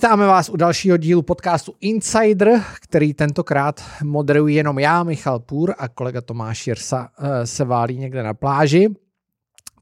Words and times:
Vítáme 0.00 0.26
vás 0.26 0.48
u 0.48 0.56
dalšího 0.56 0.96
dílu 0.96 1.22
podcastu 1.22 1.74
Insider, 1.80 2.62
který 2.82 3.14
tentokrát 3.14 3.82
moderuji 4.02 4.54
jenom 4.54 4.78
já, 4.78 5.02
Michal 5.02 5.38
Půr 5.38 5.74
a 5.78 5.88
kolega 5.88 6.20
Tomáš 6.20 6.66
Jirsa 6.66 7.08
eh, 7.18 7.46
se 7.46 7.64
válí 7.64 7.98
někde 7.98 8.22
na 8.22 8.34
pláži, 8.34 8.88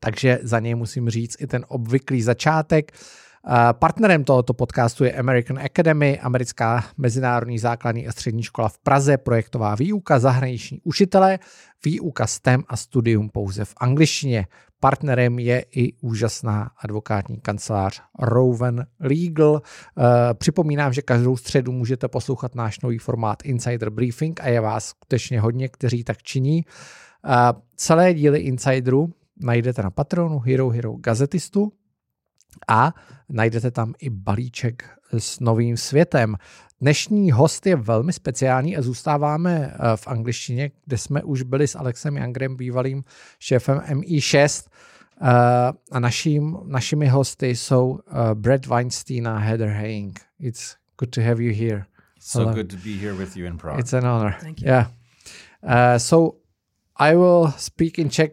takže 0.00 0.38
za 0.42 0.60
něj 0.60 0.74
musím 0.74 1.10
říct 1.10 1.36
i 1.40 1.46
ten 1.46 1.64
obvyklý 1.68 2.22
začátek. 2.22 2.92
Eh, 2.92 3.72
partnerem 3.72 4.24
tohoto 4.24 4.54
podcastu 4.54 5.04
je 5.04 5.12
American 5.12 5.58
Academy, 5.58 6.20
americká 6.20 6.84
mezinárodní 6.96 7.58
základní 7.58 8.08
a 8.08 8.12
střední 8.12 8.42
škola 8.42 8.68
v 8.68 8.78
Praze, 8.78 9.16
projektová 9.16 9.74
výuka, 9.74 10.18
zahraniční 10.18 10.80
učitele, 10.84 11.38
výuka 11.84 12.26
STEM 12.26 12.64
a 12.68 12.76
studium 12.76 13.28
pouze 13.28 13.64
v 13.64 13.74
angličtině. 13.76 14.46
Partnerem 14.80 15.38
je 15.38 15.64
i 15.74 15.92
úžasná 15.92 16.70
advokátní 16.84 17.40
kancelář 17.40 18.02
Rowan 18.18 18.84
Legal. 19.00 19.62
Eh, 19.62 20.02
připomínám, 20.34 20.92
že 20.92 21.02
každou 21.02 21.36
středu 21.36 21.72
můžete 21.72 22.08
poslouchat 22.08 22.54
náš 22.54 22.80
nový 22.80 22.98
formát 22.98 23.42
Insider 23.44 23.90
Briefing 23.90 24.40
a 24.40 24.48
je 24.48 24.60
vás 24.60 24.84
skutečně 24.84 25.40
hodně, 25.40 25.68
kteří 25.68 26.04
tak 26.04 26.22
činí. 26.22 26.64
Eh, 27.24 27.52
celé 27.76 28.14
díly 28.14 28.38
Insideru 28.38 29.12
najdete 29.40 29.82
na 29.82 29.90
Patronu 29.90 30.38
Hero 30.38 30.68
Hero 30.68 30.92
Gazetistu 30.92 31.72
a 32.68 32.94
najdete 33.28 33.70
tam 33.70 33.94
i 33.98 34.10
balíček 34.10 34.84
s 35.18 35.40
novým 35.40 35.76
světem. 35.76 36.36
Dnešní 36.80 37.30
host 37.30 37.66
je 37.66 37.76
velmi 37.76 38.12
speciální 38.12 38.76
a 38.76 38.82
zůstáváme 38.82 39.72
eh, 39.74 39.96
v 39.96 40.06
angličtině, 40.06 40.70
kde 40.86 40.98
jsme 40.98 41.22
už 41.22 41.42
byli 41.42 41.68
s 41.68 41.76
Alexem 41.76 42.16
Jangrem, 42.16 42.56
bývalým 42.56 43.04
šéfem 43.38 43.78
MI6. 43.78 44.66
Eh, 45.20 45.72
a 45.92 46.00
naším, 46.00 46.58
našimi 46.64 47.08
hosty 47.08 47.56
jsou 47.56 47.98
eh, 47.98 48.34
Brad 48.34 48.66
Weinstein 48.66 49.28
a 49.28 49.38
Heather 49.38 49.68
Haying. 49.68 50.20
It's 50.40 50.76
good 50.98 51.10
to 51.10 51.20
have 51.20 51.42
you 51.44 51.54
here. 51.54 51.84
So 52.20 52.40
Hello. 52.40 52.54
good 52.54 52.70
to 52.70 52.76
be 52.76 52.90
here 52.90 53.14
with 53.14 53.36
you 53.36 53.46
in 53.46 53.58
Prague. 53.58 53.80
It's 53.80 53.92
an 53.92 54.06
honor. 54.06 54.36
Thank 54.40 54.60
you. 54.60 54.68
Yeah. 54.68 54.86
Uh, 55.62 55.98
so 55.98 56.34
I 57.00 57.14
will 57.14 57.52
speak 57.56 57.98
in 57.98 58.10
Czech 58.10 58.30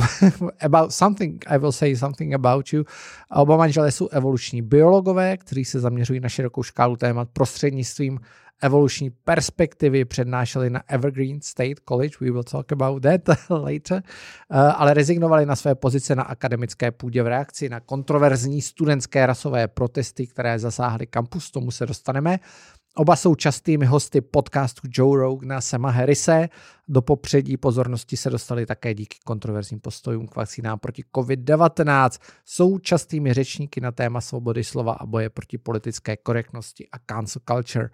about 0.60 0.92
something, 0.92 1.44
I 1.46 1.58
will 1.58 1.72
say 1.72 1.96
something 1.96 2.34
about 2.34 2.72
you. 2.72 2.84
Oba 3.30 3.56
manželé 3.56 3.92
jsou 3.92 4.08
evoluční 4.08 4.62
biologové, 4.62 5.36
kteří 5.36 5.64
se 5.64 5.80
zaměřují 5.80 6.20
na 6.20 6.28
širokou 6.28 6.62
škálu 6.62 6.96
témat 6.96 7.28
prostřednictvím 7.32 8.20
evoluční 8.62 9.10
perspektivy 9.10 10.04
přednášeli 10.04 10.70
na 10.70 10.82
Evergreen 10.88 11.40
State 11.42 11.80
College, 11.88 12.16
we 12.20 12.30
will 12.30 12.42
talk 12.42 12.72
about 12.72 13.02
that 13.02 13.20
later, 13.50 14.02
uh, 14.02 14.58
ale 14.76 14.94
rezignovali 14.94 15.46
na 15.46 15.56
své 15.56 15.74
pozice 15.74 16.14
na 16.14 16.22
akademické 16.22 16.90
půdě 16.90 17.22
v 17.22 17.26
reakci 17.26 17.68
na 17.68 17.80
kontroverzní 17.80 18.62
studentské 18.62 19.26
rasové 19.26 19.68
protesty, 19.68 20.26
které 20.26 20.58
zasáhly 20.58 21.06
kampus, 21.06 21.50
tomu 21.50 21.70
se 21.70 21.86
dostaneme. 21.86 22.38
Oba 22.98 23.16
jsou 23.16 23.34
častými 23.34 23.86
hosty 23.86 24.20
podcastu 24.20 24.88
Joe 24.92 25.20
Rogana 25.20 25.60
Sema 25.60 25.90
Harrise. 25.90 26.48
Do 26.88 27.02
popředí 27.02 27.56
pozornosti 27.56 28.16
se 28.16 28.30
dostali 28.30 28.66
také 28.66 28.94
díky 28.94 29.18
kontroverzním 29.24 29.80
postojům 29.80 30.26
k 30.26 30.36
vakcínám 30.36 30.78
proti 30.78 31.04
COVID-19. 31.16 32.10
Jsou 32.44 32.78
častými 32.78 33.32
řečníky 33.34 33.80
na 33.80 33.92
téma 33.92 34.20
svobody 34.20 34.64
slova 34.64 34.92
a 34.92 35.06
boje 35.06 35.30
proti 35.30 35.58
politické 35.58 36.16
korektnosti 36.16 36.88
a 36.92 36.96
cancel 37.12 37.42
culture. 37.50 37.88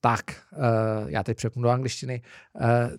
Tak, 0.00 0.20
uh, 0.52 0.58
já 1.10 1.22
teď 1.22 1.36
přepnu 1.36 1.62
do 1.62 1.68
angličtiny. 1.68 2.22
Uh, 2.60 2.90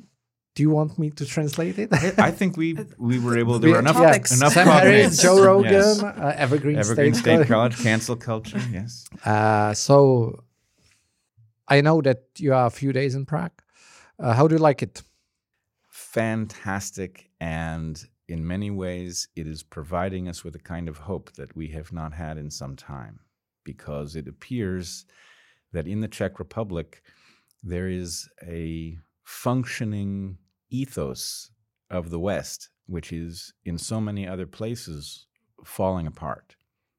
do 0.58 0.64
you 0.64 0.76
want 0.76 0.98
me 0.98 1.08
to 1.16 1.26
translate 1.26 1.82
it? 1.82 1.94
I 2.18 2.32
think 2.32 2.58
we 2.58 2.66
we 3.00 3.20
were 3.20 3.42
able. 3.42 3.60
There 3.60 3.72
were 3.72 3.80
enough 3.80 3.98
topics. 3.98 4.32
enough 4.32 4.54
Sam 4.54 4.66
topics. 4.66 4.84
Harris, 4.84 5.24
Joe 5.24 5.46
Rogan, 5.46 5.74
Yes. 5.74 6.02
uh, 6.04 6.10
Evergreen, 6.36 6.80
Evergreen 6.80 7.14
State, 7.14 7.38
State. 7.38 7.48
College, 7.48 7.84
cancel 7.84 8.16
culture. 8.16 8.62
Yes. 8.72 9.06
Uh, 9.26 9.74
so 9.74 10.34
I 11.68 11.82
know 11.82 12.02
that 12.02 12.24
you 12.38 12.54
are 12.54 12.66
a 12.66 12.72
few 12.72 12.94
days 12.94 13.16
in 13.16 13.26
Prague. 13.26 13.62
Uh, 14.20 14.34
how 14.34 14.48
do 14.48 14.56
you 14.56 14.62
like 14.62 14.82
it? 14.82 15.04
Fantastic, 15.90 17.30
and 17.40 18.02
in 18.28 18.48
many 18.48 18.72
ways, 18.72 19.28
it 19.36 19.48
is 19.48 19.64
providing 19.64 20.28
us 20.28 20.44
with 20.44 20.56
a 20.56 20.60
kind 20.60 20.88
of 20.88 20.98
hope 20.98 21.34
that 21.34 21.56
we 21.56 21.68
have 21.70 21.92
not 21.92 22.14
had 22.14 22.38
in 22.38 22.50
some 22.50 22.76
time, 22.76 23.20
because 23.64 24.16
it 24.16 24.28
appears 24.28 25.06
that 25.74 25.88
in 25.88 26.00
the 26.00 26.08
Czech 26.08 26.40
Republic 26.40 27.02
there 27.64 27.90
is 27.90 28.30
a 28.44 28.98
functioning 29.24 30.38
ethos 30.70 31.52
of 31.90 32.10
the 32.10 32.20
West, 32.20 32.70
which 32.86 33.12
is 33.12 33.54
in 33.66 33.78
so 33.78 34.00
many 34.00 34.28
other 34.28 34.46
places 34.46 35.26
falling 35.66 36.08
apart. 36.08 36.56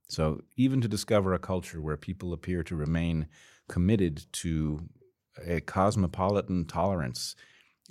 So, 0.09 0.43
even 0.57 0.81
to 0.81 0.89
discover 0.89 1.35
a 1.35 1.39
culture 1.39 1.81
where 1.83 1.97
people 1.97 2.33
appear 2.33 2.63
to 2.65 2.77
remain 2.77 3.29
committed 3.69 4.27
to 4.33 4.89
a 5.47 5.61
cosmopolitan 5.61 6.65
tolerance 6.65 7.37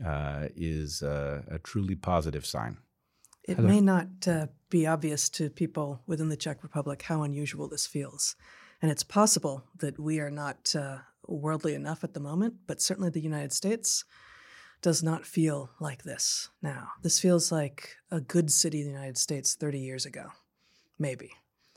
uh, 0.05 0.47
is 0.55 1.01
uh, 1.01 1.41
a 1.49 1.59
truly 1.59 1.95
positive 1.95 2.45
sign. 2.45 2.77
It 3.43 3.55
Hello. 3.55 3.67
may 3.69 3.81
not 3.81 4.27
uh, 4.27 4.47
be 4.69 4.85
obvious 4.85 5.29
to 5.29 5.49
people 5.49 6.01
within 6.05 6.29
the 6.29 6.35
Czech 6.37 6.63
Republic 6.63 7.01
how 7.03 7.23
unusual 7.23 7.69
this 7.69 7.87
feels. 7.87 8.35
And 8.81 8.91
it's 8.91 9.03
possible 9.03 9.63
that 9.77 9.97
we 9.99 10.19
are 10.19 10.29
not 10.29 10.75
uh, 10.75 10.97
worldly 11.27 11.73
enough 11.73 12.03
at 12.03 12.13
the 12.13 12.19
moment, 12.19 12.55
but 12.67 12.81
certainly 12.81 13.09
the 13.09 13.21
United 13.21 13.53
States 13.53 14.03
does 14.81 15.01
not 15.01 15.25
feel 15.25 15.71
like 15.79 16.03
this 16.03 16.49
now. 16.61 16.89
This 17.01 17.19
feels 17.19 17.51
like 17.51 17.95
a 18.11 18.21
good 18.21 18.51
city 18.51 18.81
in 18.81 18.87
the 18.87 18.93
United 18.93 19.17
States 19.17 19.55
30 19.55 19.79
years 19.79 20.05
ago, 20.05 20.27
maybe. 20.99 21.31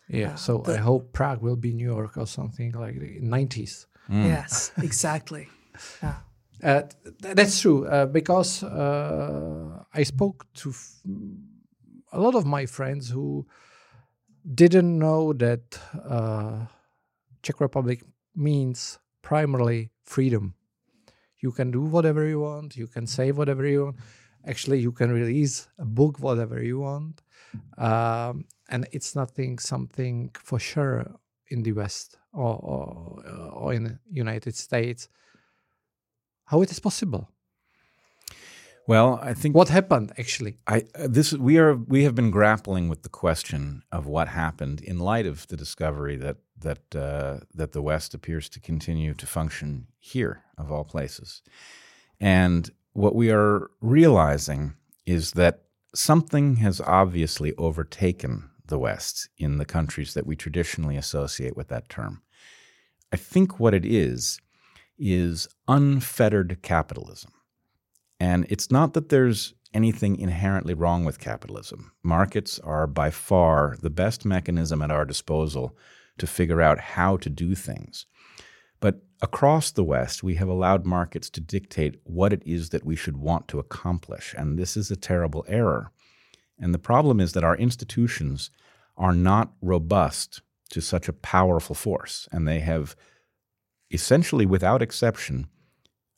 Yeah, 0.09 0.33
Uh, 0.33 0.37
so 0.37 0.65
I 0.67 0.77
hope 0.77 1.13
Prague 1.13 1.41
will 1.41 1.57
be 1.57 1.73
New 1.73 1.87
York 1.87 2.19
or 2.19 2.27
something 2.27 2.73
like 2.73 2.99
the 2.99 3.21
90s. 3.21 3.87
Yes, 4.09 4.73
exactly. 4.83 5.49
Yeah. 6.03 6.17
Uh, 6.63 6.83
th- 7.23 7.35
that's 7.37 7.59
true 7.61 7.87
uh, 7.87 8.05
because 8.05 8.63
uh, 8.63 9.83
I 9.95 10.03
spoke 10.03 10.45
to 10.57 10.75
a 12.13 12.21
lot 12.21 12.35
of 12.35 12.45
my 12.45 12.67
friends 12.67 13.09
who 13.09 13.47
didn't 14.55 14.99
know 14.99 15.33
that 15.35 15.79
uh, 16.05 16.67
Czech 17.43 17.61
Republic 17.61 18.03
means 18.35 18.99
primarily 19.23 19.91
freedom. 20.05 20.55
You 21.39 21.53
can 21.53 21.71
do 21.71 21.81
whatever 21.83 22.27
you 22.27 22.41
want. 22.41 22.77
You 22.77 22.87
can 22.87 23.07
say 23.07 23.33
whatever 23.33 23.67
you 23.67 23.85
want. 23.85 23.97
Actually, 24.47 24.81
you 24.81 24.93
can 24.93 25.11
release 25.13 25.69
a 25.79 25.85
book 25.85 26.19
whatever 26.19 26.63
you 26.63 26.81
want, 26.81 27.23
um, 27.79 28.45
and 28.69 28.87
it's 28.93 29.15
nothing 29.15 29.59
something 29.59 30.31
for 30.35 30.59
sure 30.59 31.07
in 31.49 31.63
the 31.63 31.73
West 31.73 32.17
or, 32.33 32.55
or, 32.57 33.23
or 33.53 33.73
in 33.73 33.85
the 33.85 33.99
United 34.11 34.55
States 34.55 35.09
how 36.51 36.63
it 36.63 36.71
is 36.71 36.81
possible? 36.81 37.29
Well, 38.89 39.21
I 39.23 39.35
think 39.35 39.55
what 39.55 39.69
happened 39.69 40.13
actually? 40.19 40.59
I 40.67 40.83
uh, 40.99 41.07
this 41.09 41.33
we 41.33 41.59
are 41.59 41.77
we 41.77 42.03
have 42.03 42.15
been 42.17 42.33
grappling 42.33 42.89
with 42.89 43.03
the 43.03 43.09
question 43.09 43.83
of 43.93 44.07
what 44.07 44.29
happened 44.29 44.81
in 44.81 44.99
light 44.99 45.27
of 45.27 45.47
the 45.47 45.57
discovery 45.57 46.17
that 46.17 46.39
that 46.59 46.97
uh, 46.97 47.39
that 47.55 47.71
the 47.71 47.83
West 47.83 48.15
appears 48.15 48.49
to 48.49 48.61
continue 48.61 49.15
to 49.15 49.27
function 49.27 49.87
here 50.01 50.43
of 50.59 50.73
all 50.73 50.85
places, 50.85 51.43
and 52.21 52.71
what 52.93 53.15
we 53.15 53.31
are 53.31 53.71
realizing 53.81 54.75
is 55.07 55.33
that 55.33 55.63
something 55.95 56.57
has 56.57 56.81
obviously 56.81 57.55
overtaken 57.57 58.50
the 58.71 58.79
West 58.79 59.29
in 59.37 59.59
the 59.59 59.67
countries 59.67 60.15
that 60.15 60.27
we 60.27 60.35
traditionally 60.35 60.97
associate 60.97 61.57
with 61.57 61.69
that 61.69 61.89
term. 61.89 62.23
I 63.13 63.17
think 63.17 63.61
what 63.61 63.75
it 63.75 63.85
is 63.85 64.41
is 64.99 65.49
unfettered 65.69 66.63
capitalism. 66.63 67.33
And 68.19 68.47
it's 68.49 68.71
not 68.71 68.95
that 68.95 69.09
there's 69.09 69.55
anything 69.73 70.19
inherently 70.19 70.75
wrong 70.75 71.05
with 71.05 71.19
capitalism. 71.19 71.93
Markets 72.03 72.59
are 72.61 72.87
by 72.87 73.11
far 73.11 73.77
the 73.81 73.91
best 73.91 74.25
mechanism 74.25 74.83
at 74.83 74.91
our 74.91 75.05
disposal 75.05 75.77
to 76.19 76.27
figure 76.27 76.61
out 76.61 76.79
how 76.79 77.17
to 77.17 77.31
do 77.31 77.55
things. 77.55 78.07
But 78.81 79.03
across 79.23 79.71
the 79.71 79.85
West, 79.85 80.23
we 80.23 80.35
have 80.37 80.49
allowed 80.49 80.85
markets 80.87 81.31
to 81.31 81.41
dictate 81.41 82.01
what 82.05 82.33
it 82.33 82.43
is 82.45 82.71
that 82.71 82.85
we 82.85 82.97
should 82.97 83.17
want 83.17 83.49
to 83.49 83.59
accomplish. 83.59 84.35
And 84.37 84.59
this 84.59 84.77
is 84.77 84.91
a 84.91 84.97
terrible 84.97 85.45
error. 85.49 85.93
And 86.59 86.75
the 86.75 86.79
problem 86.79 87.21
is 87.21 87.33
that 87.33 87.45
our 87.45 87.57
institutions 87.57 88.51
are 89.01 89.15
not 89.15 89.53
robust 89.61 90.43
to 90.71 90.81
such 90.81 91.09
a 91.09 91.13
powerful 91.13 91.75
force. 91.75 92.29
And 92.31 92.47
they 92.47 92.61
have 92.61 92.95
essentially, 93.91 94.47
without 94.47 94.83
exception, 94.83 95.49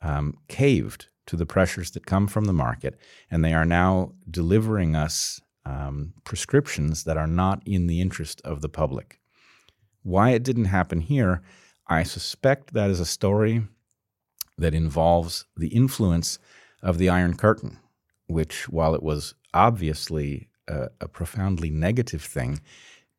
um, 0.01 0.37
caved 0.47 1.07
to 1.25 1.35
the 1.35 1.45
pressures 1.45 1.91
that 1.91 2.05
come 2.05 2.27
from 2.27 2.45
the 2.45 2.53
market, 2.53 2.99
and 3.31 3.43
they 3.43 3.53
are 3.53 3.65
now 3.65 4.13
delivering 4.29 4.95
us 4.95 5.41
um, 5.65 6.13
prescriptions 6.25 7.05
that 7.05 7.17
are 7.17 7.27
not 7.27 7.63
in 7.65 7.87
the 7.87 8.01
interest 8.01 8.41
of 8.43 8.61
the 8.61 8.69
public. 8.69 9.19
Why 10.03 10.31
it 10.31 10.43
didn't 10.43 10.65
happen 10.65 10.99
here, 10.99 11.41
I 11.87 12.03
suspect 12.03 12.73
that 12.73 12.89
is 12.89 12.99
a 12.99 13.05
story 13.05 13.63
that 14.57 14.73
involves 14.73 15.45
the 15.55 15.69
influence 15.69 16.37
of 16.81 16.97
the 16.97 17.07
Iron 17.09 17.37
Curtain, 17.37 17.79
which, 18.27 18.67
while 18.67 18.93
it 18.93 19.01
was 19.01 19.35
obviously 19.53 20.49
a, 20.67 20.89
a 21.01 21.07
profoundly 21.07 21.69
negative 21.69 22.23
thing, 22.23 22.61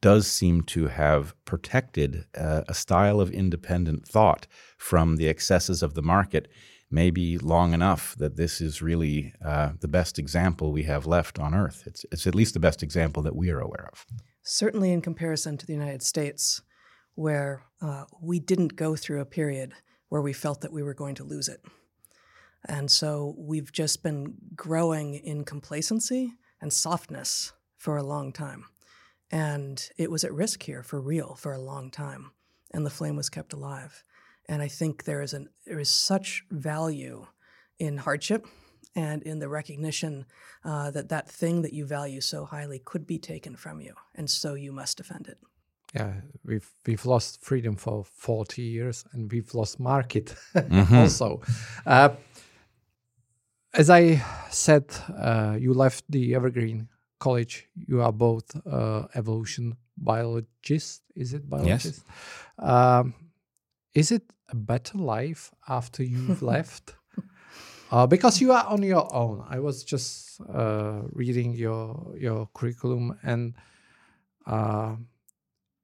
does 0.00 0.26
seem 0.26 0.62
to 0.62 0.88
have 0.88 1.34
protected 1.44 2.26
uh, 2.36 2.62
a 2.68 2.74
style 2.74 3.20
of 3.20 3.30
independent 3.30 4.06
thought 4.06 4.46
from 4.76 5.16
the 5.16 5.28
excesses 5.28 5.82
of 5.82 5.94
the 5.94 6.02
market 6.02 6.48
maybe 6.90 7.38
long 7.38 7.72
enough 7.72 8.14
that 8.16 8.36
this 8.36 8.60
is 8.60 8.80
really 8.80 9.32
uh, 9.44 9.72
the 9.80 9.88
best 9.88 10.18
example 10.18 10.72
we 10.72 10.84
have 10.84 11.06
left 11.06 11.38
on 11.38 11.54
earth. 11.54 11.82
It's, 11.86 12.04
it's 12.12 12.26
at 12.26 12.34
least 12.34 12.54
the 12.54 12.60
best 12.60 12.82
example 12.82 13.22
that 13.24 13.34
we 13.34 13.50
are 13.50 13.60
aware 13.60 13.88
of. 13.90 14.06
Certainly, 14.42 14.92
in 14.92 15.00
comparison 15.00 15.56
to 15.56 15.66
the 15.66 15.72
United 15.72 16.02
States, 16.02 16.62
where 17.14 17.64
uh, 17.80 18.04
we 18.20 18.38
didn't 18.38 18.76
go 18.76 18.94
through 18.94 19.20
a 19.20 19.26
period 19.26 19.72
where 20.08 20.22
we 20.22 20.32
felt 20.32 20.60
that 20.60 20.72
we 20.72 20.82
were 20.82 20.94
going 20.94 21.14
to 21.16 21.24
lose 21.24 21.48
it. 21.48 21.60
And 22.68 22.90
so 22.90 23.34
we've 23.36 23.72
just 23.72 24.02
been 24.02 24.34
growing 24.54 25.14
in 25.14 25.44
complacency 25.44 26.34
and 26.64 26.72
softness 26.72 27.52
for 27.76 27.98
a 27.98 28.02
long 28.02 28.32
time. 28.32 28.64
And 29.30 29.86
it 29.98 30.10
was 30.10 30.24
at 30.24 30.32
risk 30.32 30.62
here 30.62 30.82
for 30.82 30.98
real 30.98 31.34
for 31.34 31.52
a 31.52 31.60
long 31.60 31.90
time. 31.90 32.30
And 32.72 32.86
the 32.86 32.96
flame 32.98 33.16
was 33.16 33.28
kept 33.28 33.52
alive. 33.52 34.02
And 34.48 34.62
I 34.62 34.68
think 34.68 35.04
there 35.04 35.20
is 35.20 35.34
an 35.34 35.50
there 35.66 35.78
is 35.78 35.90
such 35.90 36.42
value 36.50 37.26
in 37.78 37.98
hardship 37.98 38.46
and 38.96 39.22
in 39.24 39.40
the 39.40 39.48
recognition 39.48 40.24
uh, 40.64 40.90
that 40.92 41.10
that 41.10 41.28
thing 41.28 41.60
that 41.62 41.74
you 41.74 41.84
value 41.84 42.22
so 42.22 42.46
highly 42.46 42.78
could 42.78 43.06
be 43.06 43.18
taken 43.18 43.56
from 43.56 43.80
you, 43.80 43.94
and 44.14 44.30
so 44.30 44.54
you 44.54 44.72
must 44.72 44.96
defend 44.96 45.28
it. 45.28 45.38
Yeah, 45.94 46.12
we've 46.44 46.70
we've 46.86 47.06
lost 47.06 47.42
freedom 47.42 47.76
for 47.76 48.04
forty 48.04 48.62
years, 48.62 49.04
and 49.12 49.32
we've 49.32 49.54
lost 49.54 49.80
market 49.80 50.34
mm-hmm. 50.54 50.96
also. 51.02 51.40
Uh, 51.86 52.10
as 53.74 53.90
I 53.90 54.22
said, 54.50 54.86
uh, 55.16 55.56
you 55.58 55.74
left 55.74 56.04
the 56.08 56.34
Evergreen 56.34 56.88
College. 57.18 57.68
You 57.74 58.02
are 58.02 58.12
both 58.12 58.54
uh, 58.66 59.06
evolution 59.14 59.76
biologists. 59.96 61.02
Is 61.14 61.34
it 61.34 61.48
biologists? 61.48 62.04
Yes. 62.06 62.68
Um, 62.68 63.14
is 63.94 64.12
it 64.12 64.22
a 64.48 64.56
better 64.56 64.98
life 64.98 65.50
after 65.68 66.02
you've 66.02 66.42
left? 66.54 66.94
Uh, 67.90 68.06
because 68.06 68.40
you 68.40 68.52
are 68.52 68.64
on 68.66 68.82
your 68.82 69.12
own. 69.14 69.44
I 69.48 69.60
was 69.60 69.84
just 69.84 70.40
uh, 70.40 71.02
reading 71.12 71.52
your 71.54 72.14
your 72.18 72.48
curriculum, 72.54 73.18
and 73.22 73.54
uh, 74.46 74.96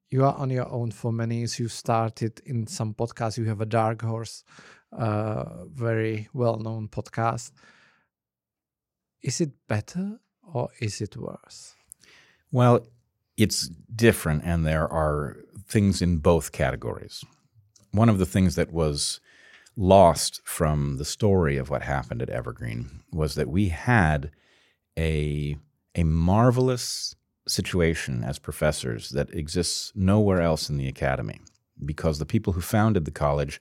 you 0.09 0.25
are 0.25 0.33
on 0.35 0.49
your 0.49 0.69
own 0.69 0.91
for 0.91 1.13
many 1.13 1.37
years. 1.37 1.59
You 1.59 1.69
started 1.69 2.41
in 2.45 2.67
some 2.67 2.93
podcasts. 2.93 3.37
You 3.37 3.45
have 3.45 3.61
a 3.61 3.65
Dark 3.65 4.01
Horse, 4.01 4.43
uh, 4.91 5.65
very 5.67 6.27
well 6.33 6.57
known 6.57 6.89
podcast. 6.89 7.51
Is 9.21 9.41
it 9.41 9.51
better 9.67 10.19
or 10.53 10.69
is 10.79 11.01
it 11.01 11.15
worse? 11.17 11.75
Well, 12.51 12.85
it's 13.37 13.69
different, 13.95 14.43
and 14.43 14.65
there 14.65 14.87
are 14.87 15.37
things 15.67 16.01
in 16.01 16.17
both 16.17 16.51
categories 16.51 17.23
one 17.91 18.09
of 18.09 18.17
the 18.17 18.25
things 18.25 18.55
that 18.55 18.71
was 18.71 19.19
lost 19.77 20.41
from 20.43 20.97
the 20.97 21.05
story 21.05 21.57
of 21.57 21.69
what 21.69 21.81
happened 21.81 22.21
at 22.21 22.29
Evergreen 22.29 23.01
was 23.11 23.35
that 23.35 23.49
we 23.49 23.69
had 23.69 24.31
a 24.97 25.57
a 25.95 26.03
marvelous 26.03 27.15
situation 27.47 28.23
as 28.23 28.39
professors 28.39 29.09
that 29.09 29.33
exists 29.33 29.91
nowhere 29.95 30.41
else 30.41 30.69
in 30.69 30.77
the 30.77 30.87
academy 30.87 31.41
because 31.83 32.19
the 32.19 32.25
people 32.25 32.53
who 32.53 32.61
founded 32.61 33.03
the 33.03 33.11
college 33.11 33.59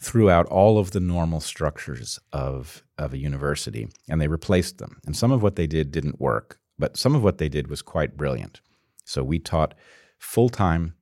threw 0.00 0.30
out 0.30 0.46
all 0.46 0.78
of 0.78 0.92
the 0.92 1.00
normal 1.00 1.40
structures 1.40 2.20
of, 2.32 2.84
of 2.96 3.12
a 3.12 3.18
university 3.18 3.88
and 4.08 4.20
they 4.20 4.28
replaced 4.28 4.78
them. 4.78 5.00
And 5.04 5.16
some 5.16 5.32
of 5.32 5.42
what 5.42 5.56
they 5.56 5.66
did 5.66 5.90
didn't 5.90 6.20
work, 6.20 6.58
but 6.78 6.96
some 6.96 7.14
of 7.14 7.22
what 7.22 7.38
they 7.38 7.48
did 7.48 7.68
was 7.68 7.82
quite 7.82 8.16
brilliant. 8.16 8.60
So 9.04 9.24
we 9.24 9.38
taught 9.38 9.74
full 10.18 10.48
time 10.48 10.94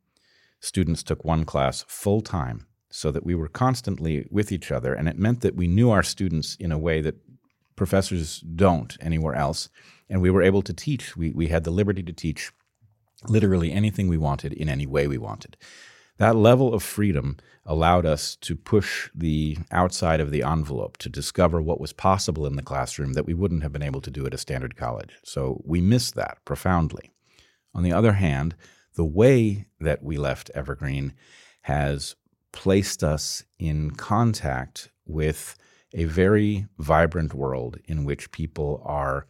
students 0.60 1.02
took 1.02 1.24
one 1.24 1.44
class 1.44 1.84
full 1.86 2.20
time 2.20 2.66
so 2.90 3.10
that 3.10 3.26
we 3.26 3.34
were 3.34 3.48
constantly 3.48 4.26
with 4.30 4.50
each 4.50 4.72
other. 4.72 4.94
And 4.94 5.08
it 5.08 5.18
meant 5.18 5.42
that 5.42 5.56
we 5.56 5.66
knew 5.66 5.90
our 5.90 6.02
students 6.02 6.56
in 6.56 6.72
a 6.72 6.78
way 6.78 7.02
that 7.02 7.16
professors 7.76 8.40
don't 8.40 8.96
anywhere 9.00 9.34
else. 9.34 9.68
And 10.08 10.22
we 10.22 10.30
were 10.30 10.42
able 10.42 10.62
to 10.62 10.72
teach. 10.72 11.16
We, 11.16 11.30
we 11.32 11.48
had 11.48 11.64
the 11.64 11.70
liberty 11.70 12.02
to 12.02 12.12
teach 12.12 12.52
literally 13.28 13.72
anything 13.72 14.08
we 14.08 14.16
wanted 14.16 14.52
in 14.52 14.68
any 14.68 14.86
way 14.86 15.06
we 15.06 15.18
wanted. 15.18 15.56
That 16.18 16.36
level 16.36 16.72
of 16.72 16.82
freedom 16.82 17.36
allowed 17.66 18.06
us 18.06 18.36
to 18.36 18.56
push 18.56 19.10
the 19.14 19.58
outside 19.70 20.20
of 20.20 20.30
the 20.30 20.42
envelope 20.42 20.96
to 20.98 21.08
discover 21.08 21.60
what 21.60 21.80
was 21.80 21.92
possible 21.92 22.46
in 22.46 22.56
the 22.56 22.62
classroom 22.62 23.12
that 23.14 23.26
we 23.26 23.34
wouldn't 23.34 23.62
have 23.62 23.72
been 23.72 23.82
able 23.82 24.00
to 24.00 24.10
do 24.10 24.24
at 24.24 24.34
a 24.34 24.38
standard 24.38 24.76
college. 24.76 25.16
So 25.24 25.62
we 25.64 25.80
missed 25.80 26.14
that 26.14 26.38
profoundly. 26.44 27.12
On 27.74 27.82
the 27.82 27.92
other 27.92 28.14
hand, 28.14 28.54
the 28.94 29.04
way 29.04 29.66
that 29.80 30.02
we 30.02 30.16
left 30.16 30.50
Evergreen 30.54 31.12
has 31.62 32.14
placed 32.52 33.04
us 33.04 33.44
in 33.58 33.90
contact 33.90 34.90
with 35.04 35.56
a 35.92 36.04
very 36.04 36.66
vibrant 36.78 37.34
world 37.34 37.78
in 37.84 38.04
which 38.04 38.30
people 38.30 38.80
are 38.84 39.26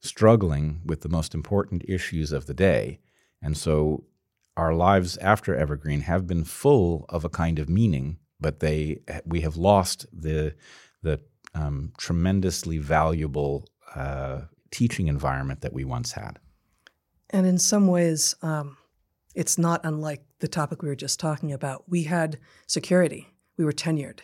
struggling 0.00 0.80
with 0.84 1.02
the 1.02 1.08
most 1.08 1.34
important 1.34 1.84
issues 1.88 2.32
of 2.32 2.46
the 2.46 2.54
day. 2.54 2.98
And 3.40 3.56
so 3.56 4.04
our 4.56 4.74
lives 4.74 5.16
after 5.18 5.54
Evergreen 5.54 6.00
have 6.00 6.26
been 6.26 6.44
full 6.44 7.06
of 7.08 7.24
a 7.24 7.28
kind 7.28 7.58
of 7.58 7.68
meaning, 7.68 8.18
but 8.40 8.60
they 8.60 9.00
we 9.24 9.40
have 9.40 9.56
lost 9.56 10.06
the 10.12 10.54
the 11.02 11.20
um, 11.54 11.92
tremendously 11.98 12.78
valuable 12.78 13.66
uh, 13.94 14.42
teaching 14.70 15.08
environment 15.08 15.60
that 15.60 15.72
we 15.72 15.84
once 15.84 16.12
had. 16.12 16.38
And 17.30 17.46
in 17.46 17.58
some 17.58 17.86
ways, 17.86 18.34
um, 18.42 18.76
it's 19.34 19.58
not 19.58 19.80
unlike 19.84 20.24
the 20.40 20.48
topic 20.48 20.82
we 20.82 20.88
were 20.88 20.96
just 20.96 21.18
talking 21.20 21.52
about. 21.52 21.84
We 21.88 22.04
had 22.04 22.38
security, 22.66 23.28
we 23.56 23.64
were 23.64 23.72
tenured. 23.72 24.20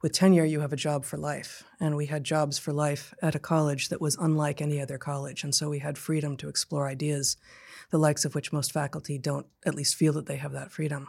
With 0.00 0.12
tenure, 0.12 0.44
you 0.44 0.60
have 0.60 0.72
a 0.72 0.76
job 0.76 1.04
for 1.04 1.16
life. 1.16 1.64
And 1.80 1.96
we 1.96 2.06
had 2.06 2.22
jobs 2.22 2.56
for 2.56 2.72
life 2.72 3.12
at 3.20 3.34
a 3.34 3.40
college 3.40 3.88
that 3.88 4.00
was 4.00 4.16
unlike 4.20 4.60
any 4.60 4.80
other 4.80 4.96
college. 4.96 5.42
And 5.42 5.52
so 5.52 5.68
we 5.68 5.80
had 5.80 5.98
freedom 5.98 6.36
to 6.36 6.48
explore 6.48 6.86
ideas, 6.86 7.36
the 7.90 7.98
likes 7.98 8.24
of 8.24 8.34
which 8.34 8.52
most 8.52 8.72
faculty 8.72 9.18
don't 9.18 9.46
at 9.64 9.74
least 9.74 9.96
feel 9.96 10.12
that 10.14 10.26
they 10.26 10.36
have 10.36 10.52
that 10.52 10.72
freedom. 10.72 11.08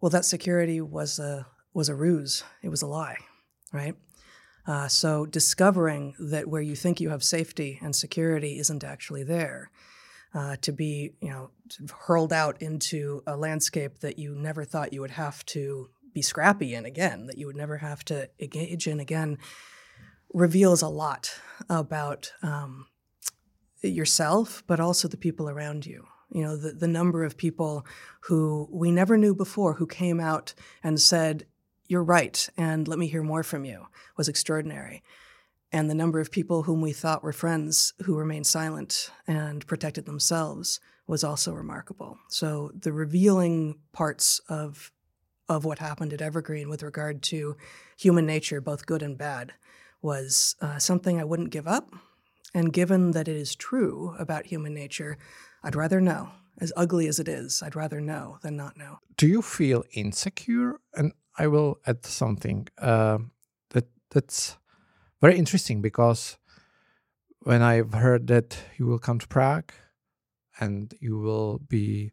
Well, 0.00 0.10
that 0.10 0.24
security 0.24 0.80
was 0.80 1.18
a, 1.18 1.46
was 1.74 1.88
a 1.88 1.94
ruse, 1.94 2.44
it 2.62 2.68
was 2.68 2.82
a 2.82 2.86
lie, 2.86 3.18
right? 3.72 3.94
Uh, 4.66 4.86
so 4.88 5.26
discovering 5.26 6.14
that 6.18 6.48
where 6.48 6.62
you 6.62 6.76
think 6.76 7.00
you 7.00 7.10
have 7.10 7.24
safety 7.24 7.78
and 7.82 7.96
security 7.96 8.58
isn't 8.58 8.84
actually 8.84 9.24
there 9.24 9.70
uh, 10.34 10.56
to 10.62 10.72
be, 10.72 11.12
you 11.20 11.30
know, 11.30 11.50
sort 11.68 11.90
of 11.90 11.96
hurled 12.06 12.32
out 12.32 12.62
into 12.62 13.22
a 13.26 13.36
landscape 13.36 14.00
that 14.00 14.18
you 14.18 14.34
never 14.34 14.64
thought 14.64 14.92
you 14.92 15.00
would 15.00 15.10
have 15.10 15.44
to 15.46 15.88
be 16.14 16.22
scrappy 16.22 16.74
in 16.74 16.86
again, 16.86 17.26
that 17.26 17.38
you 17.38 17.46
would 17.46 17.56
never 17.56 17.78
have 17.78 18.04
to 18.04 18.28
engage 18.38 18.86
in 18.86 19.00
again, 19.00 19.38
reveals 20.32 20.82
a 20.82 20.88
lot 20.88 21.38
about 21.68 22.32
um, 22.42 22.86
yourself, 23.82 24.62
but 24.66 24.80
also 24.80 25.08
the 25.08 25.16
people 25.16 25.48
around 25.48 25.86
you. 25.86 26.06
You 26.30 26.42
know, 26.42 26.56
the, 26.56 26.72
the 26.72 26.88
number 26.88 27.24
of 27.24 27.36
people 27.36 27.84
who 28.22 28.68
we 28.70 28.90
never 28.90 29.18
knew 29.18 29.34
before 29.34 29.74
who 29.74 29.86
came 29.86 30.18
out 30.18 30.54
and 30.82 31.00
said, 31.00 31.44
You're 31.88 32.04
right, 32.04 32.48
and 32.56 32.88
let 32.88 32.98
me 32.98 33.06
hear 33.06 33.22
more 33.22 33.42
from 33.42 33.64
you 33.64 33.86
was 34.16 34.28
extraordinary 34.28 35.02
and 35.72 35.88
the 35.88 35.94
number 35.94 36.20
of 36.20 36.30
people 36.30 36.64
whom 36.64 36.82
we 36.82 36.92
thought 36.92 37.24
were 37.24 37.32
friends 37.32 37.94
who 38.04 38.16
remained 38.16 38.46
silent 38.46 39.10
and 39.26 39.66
protected 39.66 40.04
themselves 40.04 40.78
was 41.06 41.24
also 41.24 41.52
remarkable. 41.52 42.18
So 42.28 42.70
the 42.78 42.92
revealing 42.92 43.78
parts 43.92 44.40
of 44.48 44.92
of 45.48 45.64
what 45.64 45.80
happened 45.80 46.12
at 46.12 46.22
Evergreen 46.22 46.70
with 46.70 46.82
regard 46.82 47.20
to 47.20 47.56
human 47.98 48.24
nature, 48.24 48.60
both 48.60 48.86
good 48.86 49.02
and 49.02 49.18
bad, 49.18 49.52
was 50.00 50.54
uh, 50.62 50.78
something 50.78 51.20
I 51.20 51.24
wouldn't 51.24 51.50
give 51.50 51.66
up. 51.66 51.92
And 52.54 52.72
given 52.72 53.12
that 53.12 53.28
it 53.28 53.36
is 53.36 53.54
true 53.54 54.14
about 54.18 54.46
human 54.46 54.74
nature, 54.74 55.16
I'd 55.62 55.76
rather 55.76 56.00
know. 56.00 56.30
As 56.58 56.72
ugly 56.76 57.08
as 57.08 57.18
it 57.18 57.28
is, 57.28 57.62
I'd 57.62 57.74
rather 57.74 58.00
know 58.00 58.38
than 58.42 58.56
not 58.56 58.76
know. 58.76 58.98
Do 59.16 59.26
you 59.26 59.40
feel 59.40 59.84
insecure? 59.92 60.80
And 60.94 61.12
I 61.38 61.46
will 61.46 61.78
add 61.86 62.04
something 62.04 62.68
uh, 62.78 63.18
that 63.70 63.86
that's 64.10 64.58
very 65.20 65.38
interesting 65.38 65.80
because 65.80 66.36
when 67.40 67.62
I've 67.62 67.94
heard 67.94 68.26
that 68.26 68.58
you 68.76 68.86
will 68.86 68.98
come 68.98 69.18
to 69.18 69.26
Prague 69.26 69.72
and 70.60 70.92
you 71.00 71.18
will 71.18 71.58
be 71.58 72.12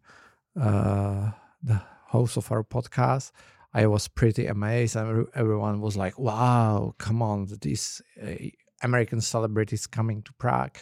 uh, 0.59 1.31
the 1.61 1.81
host 2.07 2.37
of 2.37 2.51
our 2.51 2.63
podcast, 2.63 3.31
I 3.73 3.87
was 3.87 4.07
pretty 4.07 4.47
amazed. 4.47 4.95
And 4.95 5.27
everyone 5.35 5.81
was 5.81 5.97
like, 5.97 6.17
wow, 6.17 6.95
come 6.97 7.21
on, 7.21 7.47
This 7.61 8.01
uh, 8.21 8.35
American 8.81 9.21
celebrities 9.21 9.87
coming 9.87 10.21
to 10.23 10.33
Prague. 10.33 10.77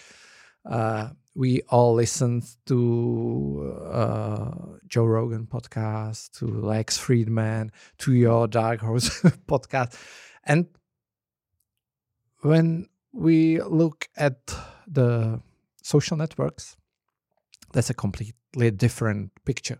Uh, 0.65 1.09
we 1.35 1.61
all 1.69 1.93
listened 1.93 2.43
to 2.65 3.73
uh, 3.91 4.51
Joe 4.87 5.05
Rogan 5.05 5.45
podcast, 5.45 6.31
to 6.39 6.47
Lex 6.47 6.97
Fridman, 6.97 7.69
to 7.99 8.13
your 8.13 8.47
Dark 8.47 8.81
Horse 8.81 9.21
podcast. 9.47 9.99
And 10.43 10.65
when 12.41 12.87
we 13.13 13.61
look 13.61 14.07
at 14.17 14.37
the 14.87 15.41
social 15.83 16.17
networks, 16.17 16.75
that's 17.71 17.89
a 17.89 17.93
completely 17.93 18.71
different 18.71 19.31
picture. 19.45 19.79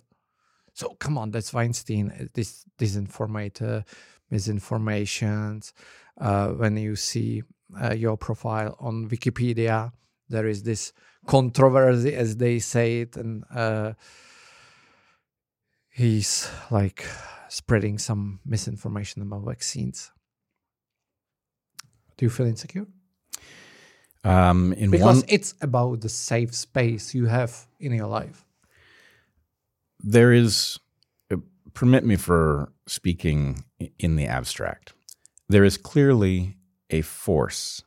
So 0.73 0.95
come 0.99 1.17
on, 1.17 1.31
that's 1.31 1.53
Weinstein. 1.53 2.29
This 2.35 2.65
disinformator, 2.77 3.83
misinformations. 4.31 5.73
Uh, 6.19 6.49
when 6.49 6.77
you 6.77 6.95
see 6.95 7.41
uh, 7.81 7.93
your 7.93 8.17
profile 8.17 8.75
on 8.79 9.09
Wikipedia, 9.09 9.91
there 10.29 10.47
is 10.47 10.63
this 10.63 10.93
controversy, 11.25 12.13
as 12.13 12.37
they 12.37 12.59
say 12.59 13.01
it, 13.01 13.17
and 13.17 13.43
uh, 13.53 13.93
he's 15.89 16.49
like 16.71 17.05
spreading 17.49 17.97
some 17.97 18.39
misinformation 18.45 19.21
about 19.21 19.43
vaccines. 19.45 20.11
Do 22.17 22.25
you 22.25 22.29
feel 22.29 22.47
insecure? 22.47 22.87
Um, 24.23 24.73
in 24.73 24.89
because 24.91 25.17
one, 25.21 25.25
it's 25.29 25.53
about 25.61 26.01
the 26.01 26.09
safe 26.09 26.53
space 26.53 27.13
you 27.13 27.27
have 27.27 27.67
in 27.79 27.93
your 27.93 28.07
life. 28.07 28.43
there 30.03 30.31
is. 30.33 30.79
uh, 31.31 31.37
Permit 31.73 32.03
me 32.03 32.15
for 32.17 32.71
speaking 32.87 33.63
in 33.99 34.15
the 34.15 34.25
abstract. 34.25 34.93
There 35.49 35.63
is 35.63 35.77
clearly 35.77 36.57
a 36.89 37.01
force. 37.01 37.83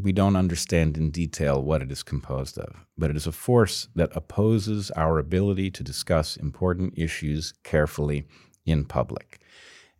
We 0.00 0.12
don't 0.12 0.36
understand 0.36 0.96
in 0.96 1.10
detail 1.10 1.62
what 1.62 1.82
it 1.82 1.90
is 1.90 2.02
composed 2.02 2.56
of, 2.58 2.86
but 2.96 3.10
it 3.10 3.16
is 3.16 3.26
a 3.26 3.32
force 3.32 3.88
that 3.96 4.14
opposes 4.14 4.90
our 4.92 5.18
ability 5.18 5.70
to 5.72 5.82
discuss 5.82 6.36
important 6.36 6.94
issues 6.96 7.52
carefully 7.64 8.24
in 8.64 8.84
public. 8.84 9.40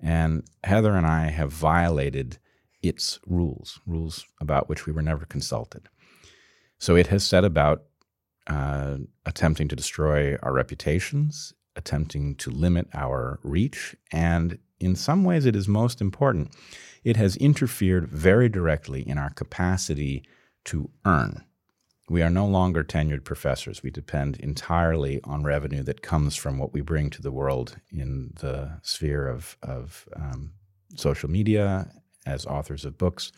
And 0.00 0.44
Heather 0.62 0.94
and 0.94 1.06
I 1.06 1.30
have 1.30 1.50
violated 1.50 2.38
its 2.82 3.18
rules, 3.26 3.80
rules 3.86 4.24
about 4.40 4.68
which 4.68 4.86
we 4.86 4.92
were 4.92 5.02
never 5.02 5.24
consulted. 5.24 5.88
So 6.78 6.94
it 6.94 7.08
has 7.08 7.24
set 7.24 7.44
about 7.44 7.82
uh, 8.46 8.98
attempting 9.26 9.68
to 9.68 9.76
destroy 9.76 10.36
our 10.36 10.52
reputations, 10.52 11.52
attempting 11.74 12.36
to 12.36 12.50
limit 12.50 12.88
our 12.94 13.40
reach, 13.42 13.96
and 14.12 14.58
in 14.80 14.94
some 14.94 15.24
ways, 15.24 15.46
it 15.46 15.56
is 15.56 15.68
most 15.68 16.00
important. 16.00 16.52
It 17.04 17.16
has 17.16 17.36
interfered 17.36 18.08
very 18.08 18.48
directly 18.48 19.02
in 19.08 19.18
our 19.18 19.30
capacity 19.30 20.24
to 20.66 20.90
earn. 21.04 21.44
We 22.10 22.22
are 22.22 22.30
no 22.30 22.46
longer 22.46 22.82
tenured 22.82 23.24
professors. 23.24 23.82
We 23.82 23.90
depend 23.90 24.38
entirely 24.38 25.20
on 25.24 25.44
revenue 25.44 25.82
that 25.82 26.02
comes 26.02 26.36
from 26.36 26.58
what 26.58 26.72
we 26.72 26.80
bring 26.80 27.10
to 27.10 27.22
the 27.22 27.30
world 27.30 27.76
in 27.90 28.32
the 28.40 28.78
sphere 28.82 29.28
of, 29.28 29.56
of 29.62 30.08
um, 30.16 30.52
social 30.96 31.28
media 31.28 31.90
as 32.24 32.46
authors 32.46 32.84
of 32.84 32.96
books. 32.96 33.32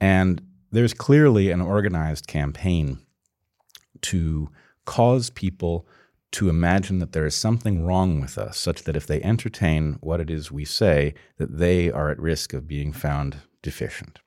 And 0.00 0.42
there's 0.72 0.94
clearly 0.94 1.50
an 1.50 1.60
organized 1.60 2.26
campaign 2.26 2.98
to 4.02 4.50
cause 4.84 5.30
people 5.30 5.86
to 6.32 6.48
imagine 6.48 6.98
that 6.98 7.12
there 7.12 7.26
is 7.26 7.34
something 7.34 7.84
wrong 7.84 8.20
with 8.20 8.36
us, 8.36 8.58
such 8.58 8.82
that 8.84 8.96
if 8.96 9.06
they 9.06 9.22
entertain 9.22 9.98
what 10.00 10.20
it 10.20 10.30
is 10.30 10.52
we 10.52 10.64
say, 10.64 11.14
that 11.38 11.58
they 11.58 11.90
are 11.90 12.10
at 12.10 12.18
risk 12.18 12.52
of 12.52 12.68
being 12.68 12.92
found 12.92 13.38
deficient. 13.62 14.20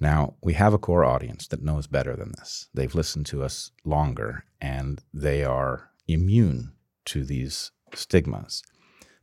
Now, 0.00 0.34
we 0.42 0.54
have 0.54 0.74
a 0.74 0.78
core 0.78 1.04
audience 1.04 1.46
that 1.48 1.62
knows 1.62 1.86
better 1.86 2.16
than 2.16 2.32
this. 2.36 2.68
They've 2.74 2.94
listened 2.94 3.26
to 3.26 3.42
us 3.42 3.70
longer 3.84 4.44
and 4.60 5.02
they 5.12 5.44
are 5.44 5.90
immune 6.06 6.72
to 7.06 7.24
these 7.24 7.70
stigmas. 7.94 8.62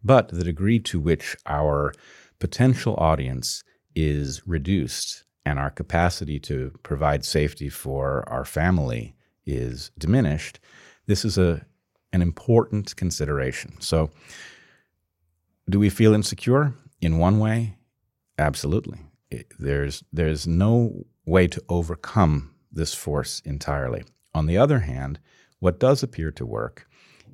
But 0.04 0.30
the 0.30 0.44
degree 0.44 0.80
to 0.80 1.00
which 1.00 1.38
our 1.46 1.94
potential 2.40 2.96
audience 2.98 3.64
is 3.96 4.42
reduced 4.48 5.26
and 5.46 5.60
our 5.60 5.70
capacity 5.70 6.40
to 6.40 6.72
provide 6.84 7.26
safety 7.26 7.70
for 7.70 8.28
our 8.28 8.46
family 8.46 9.16
is 9.46 9.92
diminished, 9.98 10.60
this 11.08 11.26
is 11.26 11.38
a, 11.38 11.66
an 12.14 12.22
important 12.22 12.96
consideration. 12.96 13.80
So, 13.80 14.10
do 15.70 15.80
we 15.80 15.90
feel 15.90 16.14
insecure? 16.14 16.74
In 17.02 17.18
one 17.18 17.40
way, 17.40 17.78
absolutely. 18.38 19.00
It- 19.30 19.54
there's, 19.60 20.04
there's 20.12 20.46
no 20.48 21.06
way 21.26 21.48
to 21.48 21.64
overcome 21.70 22.54
this 22.72 22.94
force 22.94 23.42
entirely. 23.46 24.04
On 24.34 24.46
the 24.46 24.58
other 24.58 24.80
hand, 24.80 25.20
what 25.60 25.80
does 25.80 26.04
appear 26.04 26.32
to 26.32 26.46
work 26.46 26.88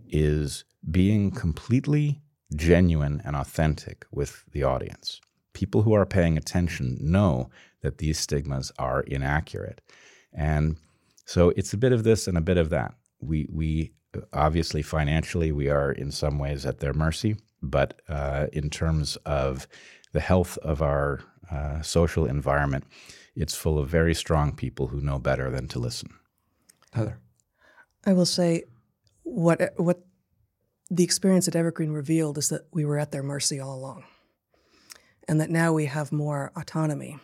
is 0.10 0.64
being 0.90 1.32
completely 1.32 2.22
genuine 2.56 3.22
and 3.26 3.36
authentic 3.36 4.06
with 4.12 4.44
the 4.52 4.64
audience. 4.64 5.20
People 5.54 5.82
who 5.82 5.94
are 5.94 6.06
paying 6.06 6.38
attention 6.38 6.98
know 7.02 7.50
that 7.82 7.98
these 7.98 8.20
stigmas 8.20 8.72
are 8.80 9.02
inaccurate. 9.02 9.82
And 10.34 10.78
so 11.26 11.52
it's 11.58 11.74
a 11.74 11.78
bit 11.78 11.92
of 11.92 12.04
this 12.04 12.28
and 12.28 12.38
a 12.38 12.42
bit 12.42 12.58
of 12.58 12.70
that. 12.70 12.94
We, 13.20 13.48
we 13.52 13.94
obviously 14.34 14.82
financially, 14.82 15.52
we 15.52 15.70
are 15.70 15.92
in 15.92 16.12
some 16.12 16.40
ways 16.40 16.66
at 16.66 16.80
their 16.80 16.94
mercy, 16.94 17.38
but 17.62 18.02
uh, 18.08 18.48
in 18.54 18.70
terms 18.70 19.16
of 19.26 19.68
the 20.14 20.20
health 20.20 20.58
of 20.60 20.82
our 20.82 21.22
uh, 21.52 21.82
social 21.82 22.26
environment, 22.26 22.86
it's 23.36 23.56
full 23.56 23.78
of 23.78 23.90
very 23.90 24.14
strong 24.14 24.56
people 24.56 24.88
who 24.88 25.02
know 25.02 25.20
better 25.20 25.50
than 25.50 25.68
to 25.70 25.80
listen. 25.80 26.10
Heather. 26.94 27.20
I 28.06 28.14
will 28.14 28.26
say 28.26 28.64
what 29.24 29.74
what 29.78 30.02
the 30.90 31.04
experience 31.04 31.48
at 31.48 31.56
Evergreen 31.56 31.92
revealed 31.92 32.38
is 32.38 32.50
that 32.50 32.68
we 32.72 32.86
were 32.86 32.98
at 32.98 33.12
their 33.12 33.24
mercy 33.24 33.60
all 33.60 33.76
along. 33.76 34.06
And 35.28 35.42
that 35.42 35.50
now 35.50 35.74
we 35.74 35.86
have 35.86 36.12
more 36.12 36.52
autonomy 36.56 37.20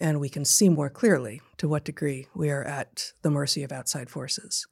and 0.00 0.20
we 0.20 0.28
can 0.28 0.44
see 0.44 0.68
more 0.68 0.88
clearly 0.88 1.40
to 1.56 1.68
what 1.68 1.84
degree 1.84 2.28
we 2.34 2.50
are 2.50 2.62
at 2.62 3.12
the 3.22 3.30
mercy 3.30 3.64
of 3.64 3.72
outside 3.72 4.08
forces. 4.08 4.66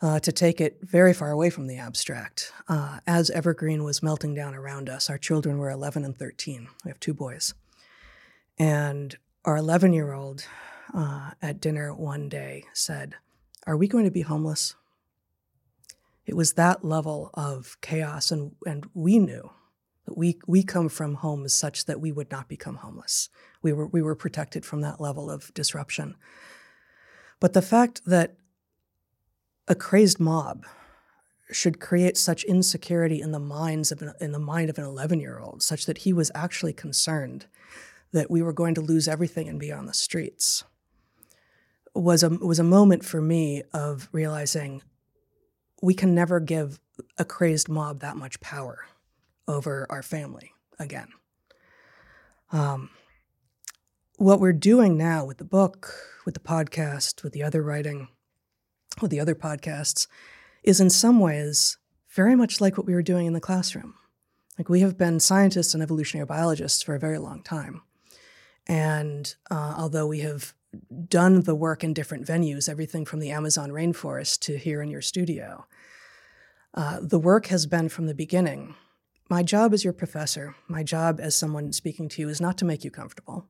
Uh, 0.00 0.20
to 0.20 0.30
take 0.30 0.60
it 0.60 0.78
very 0.80 1.12
far 1.12 1.32
away 1.32 1.50
from 1.50 1.66
the 1.66 1.76
abstract, 1.76 2.52
uh, 2.68 3.00
as 3.04 3.30
Evergreen 3.30 3.82
was 3.82 4.00
melting 4.00 4.32
down 4.32 4.54
around 4.54 4.88
us, 4.88 5.10
our 5.10 5.18
children 5.18 5.58
were 5.58 5.70
11 5.70 6.04
and 6.04 6.16
13. 6.16 6.68
We 6.84 6.90
have 6.90 7.00
two 7.00 7.14
boys. 7.14 7.52
And 8.58 9.16
our 9.44 9.56
11 9.56 9.92
year 9.92 10.12
old 10.12 10.46
uh, 10.94 11.32
at 11.42 11.60
dinner 11.60 11.92
one 11.92 12.28
day 12.28 12.64
said, 12.72 13.16
Are 13.66 13.76
we 13.76 13.88
going 13.88 14.04
to 14.04 14.10
be 14.10 14.22
homeless? 14.22 14.76
It 16.26 16.36
was 16.36 16.52
that 16.52 16.84
level 16.84 17.30
of 17.34 17.76
chaos, 17.80 18.30
and, 18.30 18.52
and 18.66 18.88
we 18.94 19.18
knew 19.18 19.50
that 20.04 20.16
we, 20.16 20.38
we 20.46 20.62
come 20.62 20.88
from 20.88 21.14
homes 21.14 21.54
such 21.54 21.86
that 21.86 22.00
we 22.00 22.12
would 22.12 22.30
not 22.30 22.48
become 22.48 22.76
homeless. 22.76 23.30
We 23.62 23.72
were, 23.72 23.86
we 23.86 24.02
were 24.02 24.14
protected 24.14 24.64
from 24.64 24.82
that 24.82 25.00
level 25.00 25.30
of 25.30 25.52
disruption. 25.54 26.16
But 27.40 27.52
the 27.52 27.62
fact 27.62 28.02
that 28.04 28.36
a 29.68 29.74
crazed 29.74 30.18
mob 30.18 30.66
should 31.50 31.80
create 31.80 32.16
such 32.16 32.44
insecurity 32.44 33.20
in 33.20 33.32
the 33.32 33.38
minds 33.38 33.92
of 33.92 34.02
an, 34.02 34.12
in 34.20 34.32
the 34.32 34.38
mind 34.38 34.68
of 34.68 34.78
an 34.78 34.84
11 34.84 35.20
year 35.20 35.38
old 35.38 35.62
such 35.62 35.86
that 35.86 35.98
he 35.98 36.12
was 36.12 36.30
actually 36.34 36.72
concerned 36.72 37.46
that 38.12 38.30
we 38.30 38.42
were 38.42 38.52
going 38.52 38.74
to 38.74 38.80
lose 38.80 39.06
everything 39.06 39.48
and 39.48 39.60
be 39.60 39.72
on 39.72 39.86
the 39.86 39.94
streets 39.94 40.64
was 41.94 42.22
a 42.22 42.28
was 42.28 42.58
a 42.58 42.64
moment 42.64 43.04
for 43.04 43.20
me 43.20 43.62
of 43.72 44.08
realizing 44.12 44.82
we 45.82 45.94
can 45.94 46.14
never 46.14 46.40
give 46.40 46.80
a 47.16 47.24
crazed 47.24 47.68
mob 47.68 48.00
that 48.00 48.16
much 48.16 48.40
power 48.40 48.86
over 49.46 49.86
our 49.90 50.02
family 50.02 50.52
again. 50.78 51.08
Um, 52.50 52.90
what 54.16 54.40
we're 54.40 54.52
doing 54.52 54.96
now 54.96 55.24
with 55.24 55.38
the 55.38 55.44
book, 55.44 55.94
with 56.24 56.34
the 56.34 56.40
podcast, 56.40 57.22
with 57.22 57.32
the 57.32 57.42
other 57.42 57.62
writing, 57.62 58.08
with 59.00 59.10
the 59.10 59.20
other 59.20 59.34
podcasts, 59.34 60.06
is 60.62 60.80
in 60.80 60.90
some 60.90 61.20
ways 61.20 61.78
very 62.10 62.34
much 62.34 62.60
like 62.60 62.76
what 62.76 62.86
we 62.86 62.94
were 62.94 63.02
doing 63.02 63.26
in 63.26 63.32
the 63.32 63.40
classroom. 63.40 63.94
Like 64.58 64.68
we 64.68 64.80
have 64.80 64.98
been 64.98 65.20
scientists 65.20 65.74
and 65.74 65.82
evolutionary 65.82 66.26
biologists 66.26 66.82
for 66.82 66.94
a 66.94 67.00
very 67.00 67.18
long 67.18 67.42
time. 67.42 67.82
And 68.66 69.34
uh, 69.50 69.74
although 69.78 70.06
we 70.06 70.20
have 70.20 70.52
done 71.08 71.42
the 71.42 71.54
work 71.54 71.82
in 71.82 71.94
different 71.94 72.26
venues, 72.26 72.68
everything 72.68 73.04
from 73.04 73.20
the 73.20 73.30
Amazon 73.30 73.70
rainforest 73.70 74.40
to 74.40 74.58
here 74.58 74.82
in 74.82 74.90
your 74.90 75.00
studio, 75.00 75.66
uh, 76.74 76.98
the 77.00 77.18
work 77.18 77.46
has 77.46 77.66
been 77.66 77.88
from 77.88 78.06
the 78.06 78.14
beginning. 78.14 78.74
My 79.30 79.42
job 79.42 79.72
as 79.72 79.84
your 79.84 79.92
professor, 79.92 80.54
my 80.68 80.82
job 80.82 81.20
as 81.20 81.34
someone 81.34 81.72
speaking 81.72 82.08
to 82.10 82.22
you 82.22 82.28
is 82.28 82.40
not 82.40 82.58
to 82.58 82.64
make 82.64 82.84
you 82.84 82.90
comfortable. 82.90 83.46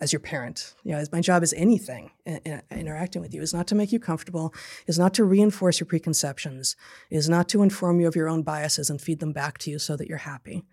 As 0.00 0.12
your 0.12 0.20
parent, 0.20 0.74
you 0.84 0.92
know, 0.92 1.02
my 1.12 1.20
job 1.20 1.42
as 1.42 1.52
anything 1.54 2.10
in, 2.24 2.36
in, 2.44 2.62
interacting 2.70 3.22
with 3.22 3.32
you 3.32 3.40
is 3.40 3.54
not 3.54 3.66
to 3.68 3.74
make 3.74 3.92
you 3.92 3.98
comfortable, 3.98 4.54
is 4.86 4.98
not 4.98 5.14
to 5.14 5.24
reinforce 5.24 5.80
your 5.80 5.86
preconceptions, 5.86 6.76
is 7.10 7.28
not 7.28 7.48
to 7.48 7.62
inform 7.62 8.00
you 8.00 8.06
of 8.06 8.16
your 8.16 8.28
own 8.28 8.42
biases 8.42 8.90
and 8.90 9.00
feed 9.00 9.20
them 9.20 9.32
back 9.32 9.58
to 9.58 9.70
you 9.70 9.78
so 9.78 9.96
that 9.96 10.08
you're 10.08 10.18
happy, 10.18 10.64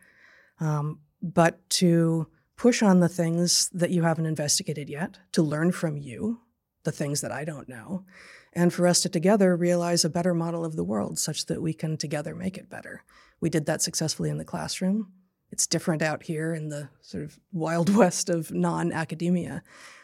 um, 0.60 1.00
but 1.22 1.70
to 1.70 2.28
push 2.58 2.84
on 2.84 3.00
the 3.00 3.10
things 3.10 3.70
that 3.70 3.92
you 3.92 4.04
haven't 4.04 4.26
investigated 4.26 4.90
yet, 4.90 5.20
to 5.32 5.42
learn 5.42 5.72
from 5.72 5.98
you 5.98 6.40
the 6.84 6.92
things 6.92 7.22
that 7.22 7.32
I 7.32 7.46
don't 7.46 7.70
know, 7.70 8.06
and 8.52 8.74
for 8.74 8.88
us 8.88 9.02
to 9.02 9.10
together 9.10 9.56
realize 9.56 10.04
a 10.04 10.10
better 10.10 10.34
model 10.34 10.66
of 10.66 10.76
the 10.76 10.84
world 10.84 11.18
such 11.18 11.46
that 11.48 11.62
we 11.62 11.74
can 11.74 11.98
together 11.98 12.36
make 12.36 12.58
it 12.58 12.70
better. 12.70 13.04
We 13.40 13.50
did 13.50 13.66
that 13.66 13.82
successfully 13.82 14.30
in 14.30 14.38
the 14.38 14.46
classroom. 14.46 15.12
It's 15.54 15.68
different 15.68 16.02
out 16.02 16.24
here 16.24 16.52
in 16.52 16.70
the 16.70 16.90
sort 17.02 17.24
of 17.24 17.40
wild 17.52 17.96
west 17.96 18.28
of 18.28 18.52
non 18.52 18.92
academia. 18.92 19.62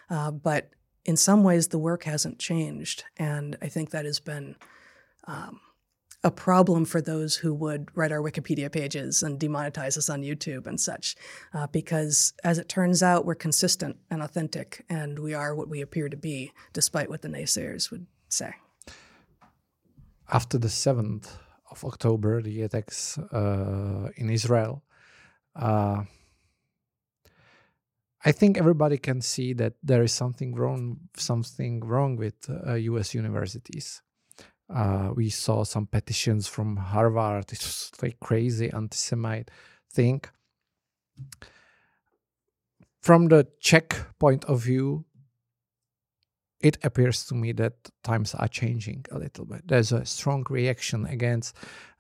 Uh, 0.08 0.30
but 0.30 0.70
in 1.06 1.18
some 1.18 1.44
ways, 1.44 1.70
the 1.70 1.80
work 1.80 2.04
hasn't 2.04 2.38
changed. 2.38 3.04
And 3.18 3.58
I 3.60 3.68
think 3.68 3.90
that 3.90 4.06
has 4.06 4.20
been 4.20 4.56
um, 5.24 5.60
a 6.24 6.30
problem 6.30 6.86
for 6.86 7.02
those 7.02 7.38
who 7.38 7.52
would 7.56 7.90
write 7.96 8.12
our 8.12 8.22
Wikipedia 8.22 8.72
pages 8.72 9.24
and 9.24 9.40
demonetize 9.40 9.98
us 9.98 10.08
on 10.08 10.22
YouTube 10.22 10.68
and 10.68 10.80
such. 10.80 11.16
Uh, 11.52 11.66
because 11.66 12.34
as 12.44 12.60
it 12.60 12.70
turns 12.70 13.02
out, 13.02 13.26
we're 13.26 13.34
consistent 13.34 13.98
and 14.12 14.22
authentic, 14.22 14.86
and 14.88 15.18
we 15.18 15.34
are 15.34 15.56
what 15.56 15.68
we 15.68 15.82
appear 15.82 16.10
to 16.10 16.18
be, 16.18 16.52
despite 16.74 17.10
what 17.10 17.24
the 17.24 17.28
naysayers 17.28 17.90
would 17.90 18.06
say. 18.28 18.54
After 20.32 20.60
the 20.60 20.68
7th 20.68 21.28
of 21.72 21.84
October, 21.84 22.44
the 22.44 22.62
attacks 22.62 23.18
uh, 23.18 24.10
in 24.16 24.30
Israel, 24.30 24.84
uh, 25.60 26.04
I 28.26 28.32
think 28.32 28.58
everybody 28.58 28.98
can 28.98 29.22
see 29.22 29.54
that 29.54 29.74
there 29.82 30.04
is 30.04 30.12
something 30.12 30.54
wrong, 30.56 31.00
something 31.16 31.80
wrong 31.82 32.18
with 32.18 32.50
U.S. 32.50 33.16
Uh, 33.16 33.18
universities. 33.18 34.02
Uh, 34.74 35.12
we 35.16 35.30
saw 35.30 35.64
some 35.64 35.88
petitions 35.88 36.48
from 36.48 36.78
Harvard. 36.78 37.46
It's 37.52 37.92
like 38.02 38.20
crazy 38.20 38.70
anti-Semite 38.72 39.50
thing. 39.92 40.22
From 43.02 43.28
the 43.28 43.48
Czech 43.60 43.96
point 44.20 44.46
of 44.46 44.62
view, 44.62 45.06
it 46.62 46.78
appears 46.84 47.26
to 47.28 47.36
me 47.36 47.54
that 47.54 47.74
times 48.04 48.36
are 48.36 48.48
changing 48.50 49.06
a 49.12 49.18
little 49.18 49.46
bit. 49.46 49.62
There's 49.66 49.94
a 49.94 50.06
strong 50.06 50.46
reaction 50.50 51.06
against 51.06 51.56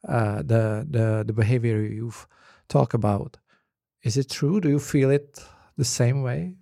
uh, 0.08 0.44
the, 0.44 0.86
the 0.90 1.24
the 1.26 1.34
behavior 1.34 1.82
you've 1.82 2.28
talked 2.68 2.94
about. 2.94 3.38
Is 4.04 4.18
it 4.18 4.30
true? 4.30 4.62
Do 4.62 4.70
you 4.70 4.80
feel 4.80 5.10
it 5.10 5.44
the 5.78 5.86
same 5.86 6.24
way? 6.24 6.56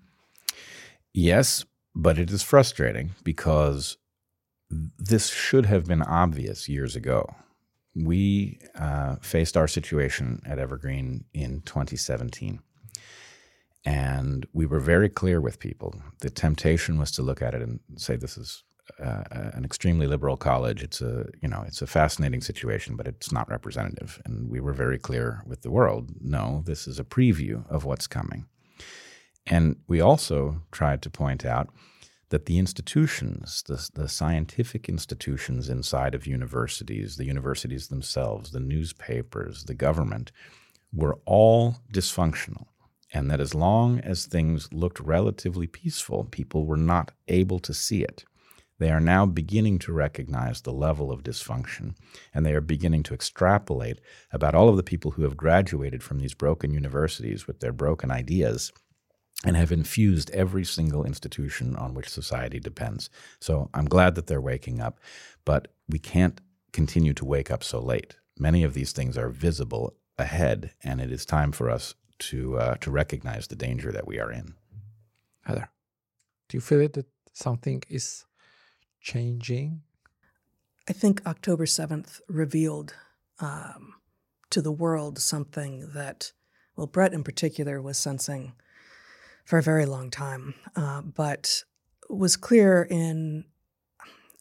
Yes, 1.14 1.66
but 1.96 2.18
it 2.18 2.32
is 2.32 2.44
frustrating 2.44 3.12
because 3.24 3.98
this 4.70 5.28
should 5.30 5.66
have 5.66 5.86
been 5.86 6.02
obvious 6.02 6.68
years 6.68 6.96
ago. 6.96 7.36
We 7.96 8.60
uh, 8.76 9.16
faced 9.22 9.58
our 9.58 9.68
situation 9.68 10.42
at 10.46 10.60
Evergreen 10.60 11.26
in 11.34 11.62
2017. 11.62 12.60
And 13.86 14.46
we 14.52 14.66
were 14.66 14.80
very 14.80 15.10
clear 15.10 15.40
with 15.40 15.60
people. 15.60 15.96
The 16.20 16.30
temptation 16.30 17.00
was 17.00 17.12
to 17.14 17.22
look 17.22 17.42
at 17.42 17.54
it 17.54 17.62
and 17.62 17.80
say, 17.96 18.18
this 18.18 18.38
is 18.38 18.64
uh, 19.00 19.24
an 19.54 19.64
extremely 19.64 20.08
liberal 20.08 20.38
college. 20.38 20.84
It's 20.84 21.02
a, 21.02 21.26
you 21.42 21.48
know, 21.48 21.64
it's 21.68 21.82
a 21.82 21.88
fascinating 21.88 22.42
situation, 22.42 22.96
but 22.96 23.08
it's 23.08 23.32
not 23.32 23.50
representative. 23.50 24.22
And 24.26 24.50
we 24.50 24.60
were 24.60 24.74
very 24.74 24.98
clear 24.98 25.44
with 25.46 25.62
the 25.62 25.72
world, 25.72 26.12
no, 26.22 26.64
this 26.66 26.88
is 26.88 27.00
a 27.00 27.04
preview 27.04 27.70
of 27.70 27.86
what's 27.86 28.08
coming. 28.08 28.46
And 29.46 29.78
we 29.88 30.02
also 30.02 30.62
tried 30.72 31.02
to 31.04 31.10
point 31.10 31.46
out 31.46 31.70
that 32.30 32.46
the 32.46 32.60
institutions, 32.60 33.64
the, 33.68 33.90
the 33.94 34.10
scientific 34.10 34.90
institutions 34.90 35.70
inside 35.70 36.14
of 36.14 36.28
universities, 36.28 37.16
the 37.16 37.26
universities 37.26 37.88
themselves, 37.88 38.52
the 38.52 38.60
newspapers, 38.60 39.64
the 39.64 39.74
government, 39.74 40.32
were 40.94 41.20
all 41.26 41.78
dysfunctional. 41.94 42.66
And 43.14 43.32
that 43.32 43.40
as 43.40 43.56
long 43.56 44.02
as 44.02 44.26
things 44.26 44.74
looked 44.74 45.00
relatively 45.00 45.68
peaceful, 45.68 46.26
people 46.26 46.66
were 46.66 46.76
not 46.76 47.14
able 47.30 47.60
to 47.60 47.74
see 47.74 48.04
it. 48.04 48.26
They 48.80 48.92
are 48.92 49.00
now 49.00 49.26
beginning 49.26 49.80
to 49.80 49.94
recognize 49.94 50.62
the 50.62 50.72
level 50.72 51.12
of 51.12 51.24
dysfunction, 51.24 51.96
and 52.34 52.46
they 52.46 52.54
are 52.54 52.62
beginning 52.62 53.04
to 53.04 53.14
extrapolate 53.14 54.00
about 54.32 54.54
all 54.54 54.70
of 54.70 54.78
the 54.78 54.84
people 54.84 55.12
who 55.12 55.24
have 55.24 55.38
graduated 55.38 56.04
from 56.04 56.20
these 56.20 56.34
broken 56.34 56.72
universities 56.72 57.48
with 57.48 57.60
their 57.60 57.74
broken 57.74 58.12
ideas 58.12 58.72
and 59.46 59.56
have 59.56 59.72
infused 59.72 60.30
every 60.32 60.64
single 60.64 61.04
institution 61.04 61.76
on 61.76 61.94
which 61.94 62.10
society 62.10 62.60
depends. 62.60 63.10
So 63.40 63.70
I'm 63.74 63.86
glad 63.86 64.16
that 64.16 64.28
they're 64.28 64.42
waking 64.42 64.80
up, 64.80 65.00
but 65.46 65.70
we 65.88 66.00
can't 66.00 66.42
continue 66.72 67.14
to 67.14 67.26
wake 67.26 67.52
up 67.52 67.64
so 67.64 67.80
late. 67.80 68.16
Many 68.38 68.64
of 68.64 68.74
these 68.74 68.92
things 68.92 69.18
are 69.18 69.30
visible 69.30 69.96
ahead, 70.18 70.72
and 70.84 71.02
it 71.02 71.12
is 71.12 71.26
time 71.26 71.52
for 71.52 71.70
us 71.70 71.96
to 72.20 72.58
uh, 72.58 72.76
to 72.76 72.92
recognize 72.92 73.48
the 73.48 73.56
danger 73.56 73.92
that 73.92 74.08
we 74.08 74.20
are 74.20 74.32
in. 74.32 74.56
Heather, 75.46 75.70
do 76.50 76.58
you 76.58 76.62
feel 76.62 76.82
it 76.82 76.94
that 76.94 77.08
something 77.34 77.84
is 77.90 78.26
changing? 79.08 79.82
I 80.90 80.94
think 80.94 81.26
October 81.26 81.66
seventh 81.66 82.20
revealed 82.28 82.94
um, 83.40 83.96
to 84.50 84.62
the 84.62 84.72
world 84.72 85.20
something 85.20 85.90
that, 85.94 86.34
well, 86.76 86.88
Bret 86.88 87.14
in 87.14 87.24
particular 87.24 87.82
was 87.82 87.98
sensing 87.98 88.54
for 89.46 89.58
a 89.60 89.64
very 89.64 89.86
long 89.86 90.10
time, 90.12 90.56
uh, 90.76 91.02
but 91.02 91.64
was 92.10 92.36
clear 92.36 92.84
in 92.90 93.46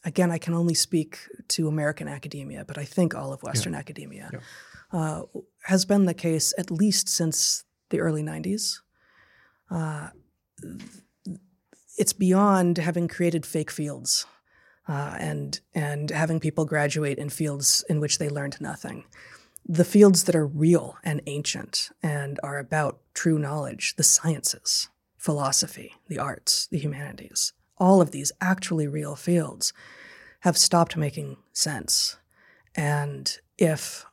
again, 0.03 0.31
I 0.31 0.37
can 0.37 0.53
only 0.53 0.73
speak 0.73 1.19
to 1.49 1.67
American 1.67 2.07
academia, 2.07 2.63
but 2.65 2.77
I 2.77 2.85
think 2.85 3.13
all 3.13 3.33
of 3.33 3.43
Western 3.43 3.73
yeah. 3.73 3.79
academia 3.79 4.29
yeah. 4.31 4.39
Uh, 4.89 5.23
has 5.63 5.83
been 5.83 6.05
the 6.05 6.13
case 6.13 6.53
at 6.57 6.71
least 6.71 7.09
since 7.09 7.65
the 7.89 7.99
early 7.99 8.23
90s. 8.23 8.79
Uh, 9.69 10.09
it's 11.97 12.13
beyond 12.13 12.77
having 12.77 13.09
created 13.09 13.45
fake 13.45 13.69
fields 13.69 14.25
uh, 14.87 15.15
and, 15.19 15.59
and 15.73 16.09
having 16.09 16.39
people 16.39 16.65
graduate 16.65 17.17
in 17.17 17.29
fields 17.29 17.83
in 17.89 17.99
which 17.99 18.17
they 18.17 18.29
learned 18.29 18.59
nothing 18.61 19.03
the 19.67 19.85
fields 19.85 20.23
that 20.23 20.35
are 20.35 20.47
real 20.47 20.97
and 21.03 21.21
ancient 21.25 21.89
and 22.01 22.39
are 22.41 22.57
about 22.57 22.99
true 23.13 23.37
knowledge, 23.37 23.95
the 23.97 24.03
sciences, 24.03 24.87
philosophy, 25.17 25.93
the 26.07 26.17
arts, 26.17 26.67
the 26.71 26.77
humanities, 26.77 27.51
all 27.77 28.01
of 28.01 28.11
these 28.11 28.31
actually 28.39 28.87
real 28.87 29.15
fields 29.15 29.73
have 30.41 30.57
stopped 30.57 30.95
making 30.95 31.35
sense. 31.51 32.15
And 32.75 33.37
if 33.57 34.05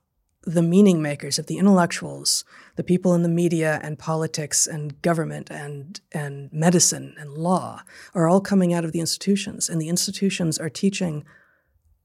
the 0.46 0.62
meaning 0.62 1.00
makers, 1.00 1.38
if 1.38 1.46
the 1.46 1.58
intellectuals, 1.58 2.44
the 2.76 2.84
people 2.84 3.14
in 3.14 3.22
the 3.22 3.28
media 3.28 3.80
and 3.82 3.98
politics 3.98 4.66
and 4.66 5.00
government 5.02 5.50
and, 5.50 6.00
and 6.12 6.52
medicine 6.52 7.14
and 7.18 7.32
law 7.32 7.82
are 8.14 8.28
all 8.28 8.40
coming 8.40 8.72
out 8.72 8.84
of 8.84 8.92
the 8.92 9.00
institutions, 9.00 9.68
and 9.68 9.80
the 9.80 9.88
institutions 9.88 10.58
are 10.58 10.70
teaching 10.70 11.24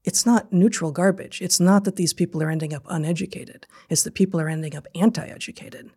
it's 0.02 0.24
not 0.24 0.50
neutral 0.50 0.92
garbage. 0.92 1.42
It's 1.42 1.60
not 1.60 1.84
that 1.84 1.96
these 1.96 2.14
people 2.14 2.42
are 2.42 2.48
ending 2.48 2.72
up 2.72 2.84
uneducated. 2.88 3.66
It's 3.90 4.02
that 4.04 4.14
people 4.14 4.40
are 4.40 4.48
ending 4.48 4.74
up 4.74 4.86
anti-educated. 4.94 5.90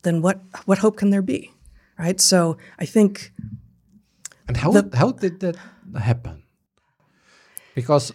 Then 0.00 0.22
what 0.22 0.40
what 0.64 0.78
hope 0.78 0.96
can 0.96 1.10
there 1.10 1.20
be? 1.20 1.52
right? 2.00 2.20
So 2.20 2.56
I 2.78 2.86
think. 2.86 3.32
And 4.48 4.56
how 4.56 4.72
the, 4.72 4.90
how 4.96 5.12
did 5.12 5.40
that 5.40 5.56
happen? 5.94 6.42
Because 7.74 8.12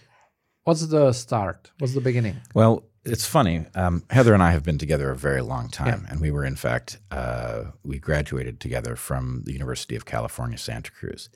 what's 0.64 0.86
the 0.86 1.12
start? 1.12 1.70
What's 1.78 1.94
the 1.94 2.00
beginning? 2.00 2.36
Well, 2.54 2.84
it's 3.06 3.26
funny. 3.26 3.64
Um, 3.74 4.02
Heather 4.10 4.34
and 4.34 4.42
I 4.42 4.50
have 4.50 4.62
been 4.62 4.78
together 4.78 5.10
a 5.10 5.16
very 5.16 5.42
long 5.42 5.68
time, 5.68 6.04
yeah. 6.04 6.12
and 6.12 6.20
we 6.20 6.30
were, 6.30 6.44
in 6.44 6.56
fact, 6.56 6.98
uh, 7.10 7.64
we 7.82 7.98
graduated 7.98 8.60
together 8.60 8.96
from 8.96 9.42
the 9.44 9.52
University 9.52 9.96
of 9.96 10.04
California, 10.04 10.58
Santa 10.58 10.90
Cruz. 10.90 11.30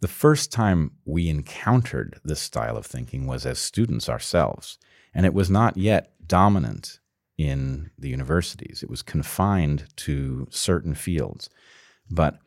The 0.00 0.08
first 0.08 0.52
time 0.52 0.92
we 1.04 1.28
encountered 1.28 2.20
this 2.24 2.40
style 2.40 2.76
of 2.76 2.86
thinking 2.86 3.26
was 3.26 3.46
as 3.46 3.58
students 3.58 4.08
ourselves, 4.08 4.78
and 5.14 5.24
it 5.24 5.34
was 5.34 5.48
not 5.48 5.76
yet 5.76 6.12
dominant 6.26 7.00
in 7.36 7.90
the 7.98 8.08
universities. 8.08 8.82
It 8.82 8.90
was 8.90 9.02
confined 9.02 9.84
to 9.96 10.46
certain 10.50 10.94
fields. 10.94 11.50
But 12.10 12.38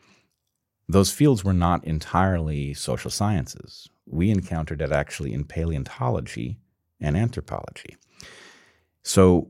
those 0.88 1.12
fields 1.12 1.44
were 1.44 1.54
not 1.54 1.84
entirely 1.84 2.74
social 2.74 3.12
sciences. 3.12 3.90
We 4.06 4.32
encountered 4.32 4.82
it 4.82 4.92
actually 4.92 5.34
in 5.34 5.44
paleontology 5.44 6.58
and 7.02 7.18
anthropology. 7.18 7.98
So 9.08 9.48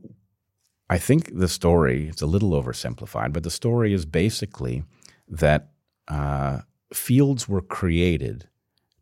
I 0.88 0.98
think 0.98 1.36
the 1.36 1.48
story, 1.48 2.08
it's 2.08 2.22
a 2.22 2.26
little 2.26 2.50
oversimplified, 2.50 3.32
but 3.32 3.42
the 3.42 3.50
story 3.50 3.92
is 3.92 4.06
basically 4.06 4.84
that 5.28 5.70
uh, 6.06 6.60
fields 6.94 7.48
were 7.48 7.60
created 7.60 8.48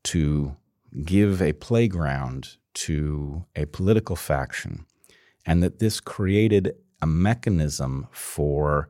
to 0.04 0.56
give 1.04 1.42
a 1.42 1.52
playground 1.52 2.56
to 2.86 3.44
a 3.54 3.66
political 3.66 4.16
faction, 4.16 4.86
and 5.44 5.62
that 5.62 5.78
this 5.78 6.00
created 6.00 6.74
a 7.02 7.06
mechanism 7.06 8.06
for 8.10 8.88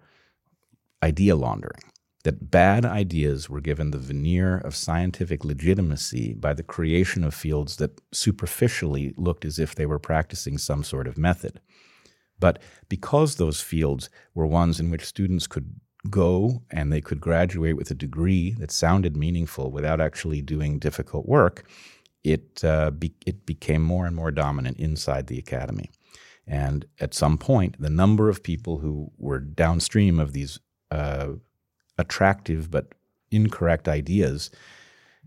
idea 1.03 1.35
laundering 1.35 1.83
that 2.27 2.51
bad 2.51 2.85
ideas 2.85 3.49
were 3.49 3.61
given 3.61 3.93
the 3.93 3.99
veneer 3.99 4.59
of 4.59 4.75
scientific 4.75 5.45
legitimacy 5.45 6.35
by 6.35 6.53
the 6.53 6.65
creation 6.65 7.23
of 7.23 7.33
fields 7.33 7.77
that 7.77 8.01
superficially 8.11 9.15
looked 9.17 9.45
as 9.45 9.61
if 9.61 9.77
they 9.77 9.87
were 9.87 10.01
practicing 10.01 10.59
some 10.59 10.83
sort 10.83 11.07
of 11.07 11.17
method. 11.17 11.61
But 12.41 12.59
because 12.89 13.37
those 13.37 13.61
fields 13.61 14.11
were 14.35 14.45
ones 14.45 14.81
in 14.81 14.91
which 14.91 15.05
students 15.05 15.47
could 15.47 15.79
go 16.11 16.65
and 16.69 16.93
they 16.93 17.01
could 17.01 17.21
graduate 17.21 17.77
with 17.77 17.93
a 17.93 17.95
degree 17.95 18.57
that 18.59 18.73
sounded 18.73 19.17
meaningful 19.17 19.71
without 19.71 20.01
actually 20.01 20.43
doing 20.43 20.81
difficult 20.81 21.27
work, 21.27 21.65
it, 22.25 22.65
uh, 22.65 22.91
be, 22.91 23.15
it 23.25 23.47
became 23.47 23.83
more 23.83 24.05
and 24.05 24.17
more 24.17 24.33
dominant 24.33 24.81
inside 24.81 25.29
the 25.29 25.39
academy. 25.39 25.93
And 26.45 26.87
at 26.99 27.15
some 27.15 27.39
point, 27.39 27.77
the 27.79 27.89
number 27.89 28.29
of 28.29 28.43
people 28.43 28.79
who 28.79 29.13
were 29.17 29.39
downstream 29.39 30.19
of 30.19 30.33
these 30.33 30.59
uh, 30.91 31.35
attractive 31.99 32.71
but 32.71 32.93
incorrect 33.31 33.89
ideas 33.89 34.51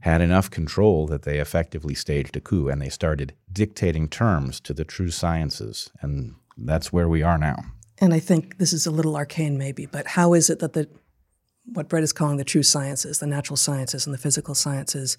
had 0.01 0.21
enough 0.21 0.49
control 0.49 1.05
that 1.07 1.23
they 1.23 1.39
effectively 1.39 1.93
staged 1.93 2.35
a 2.37 2.39
coup 2.39 2.69
and 2.69 2.81
they 2.81 2.89
started 2.89 3.33
dictating 3.51 4.07
terms 4.07 4.59
to 4.61 4.73
the 4.73 4.85
true 4.85 5.11
sciences. 5.11 5.91
And 6.01 6.35
that's 6.57 6.93
where 6.93 7.09
we 7.09 7.21
are 7.21 7.37
now. 7.37 7.57
And 7.99 8.13
I 8.13 8.19
think 8.19 8.57
this 8.59 8.71
is 8.71 8.85
a 8.85 8.91
little 8.91 9.17
arcane, 9.17 9.57
maybe, 9.57 9.85
but 9.85 10.07
how 10.07 10.33
is 10.33 10.49
it 10.49 10.59
that 10.59 10.73
the 10.73 10.87
what 11.73 11.87
Bret 11.87 12.01
is 12.01 12.13
calling 12.13 12.37
the 12.37 12.43
true 12.43 12.63
sciences, 12.63 13.19
the 13.19 13.27
natural 13.27 13.57
sciences 13.57 14.07
and 14.07 14.13
the 14.13 14.17
physical 14.17 14.55
sciences, 14.55 15.17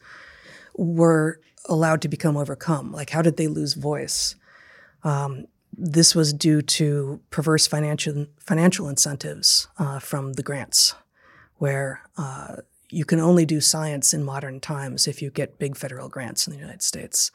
were 0.75 1.41
allowed 1.69 2.03
to 2.03 2.09
become 2.09 2.37
overcome? 2.37 2.91
Like, 2.91 3.11
how 3.11 3.23
did 3.23 3.37
they 3.37 3.47
lose 3.47 3.75
voice? 3.75 4.35
Um, 5.05 5.47
this 5.73 6.15
was 6.15 6.33
due 6.33 6.61
to 6.61 7.21
perverse 7.31 7.67
financial 7.67 8.27
financial 8.41 8.89
incentives 8.89 9.69
uh, 9.79 9.99
from 9.99 10.33
the 10.33 10.43
grants, 10.43 10.95
where 11.61 12.01
uh, 12.17 12.57
you 12.89 13.05
can 13.05 13.21
only 13.21 13.45
do 13.45 13.61
science 13.61 14.15
in 14.15 14.25
modern 14.25 14.61
times 14.61 15.07
if 15.07 15.21
you 15.21 15.31
get 15.31 15.59
big 15.59 15.77
federal 15.77 16.09
grants 16.09 16.47
in 16.47 16.53
the 16.55 16.59
United 16.59 16.83
States, 16.83 17.31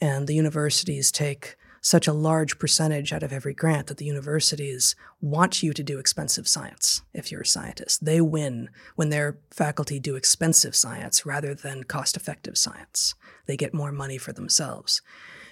and 0.00 0.26
the 0.26 0.34
universities 0.34 1.12
take 1.12 1.56
such 1.82 2.08
a 2.08 2.12
large 2.12 2.58
percentage 2.58 3.12
out 3.12 3.22
of 3.22 3.34
every 3.34 3.52
grant 3.52 3.86
that 3.86 3.98
the 3.98 4.06
universities 4.06 4.96
want 5.20 5.62
you 5.62 5.74
to 5.74 5.82
do 5.82 5.98
expensive 5.98 6.48
science 6.48 7.02
if 7.12 7.30
you're 7.30 7.42
a 7.42 7.46
scientist. 7.46 8.02
They 8.02 8.20
win 8.20 8.70
when 8.94 9.10
their 9.10 9.38
faculty 9.50 10.00
do 10.00 10.16
expensive 10.16 10.74
science 10.74 11.26
rather 11.26 11.54
than 11.54 11.84
cost 11.84 12.16
effective 12.16 12.56
science. 12.56 13.14
They 13.44 13.58
get 13.58 13.74
more 13.74 13.92
money 13.92 14.16
for 14.16 14.32
themselves. 14.32 15.02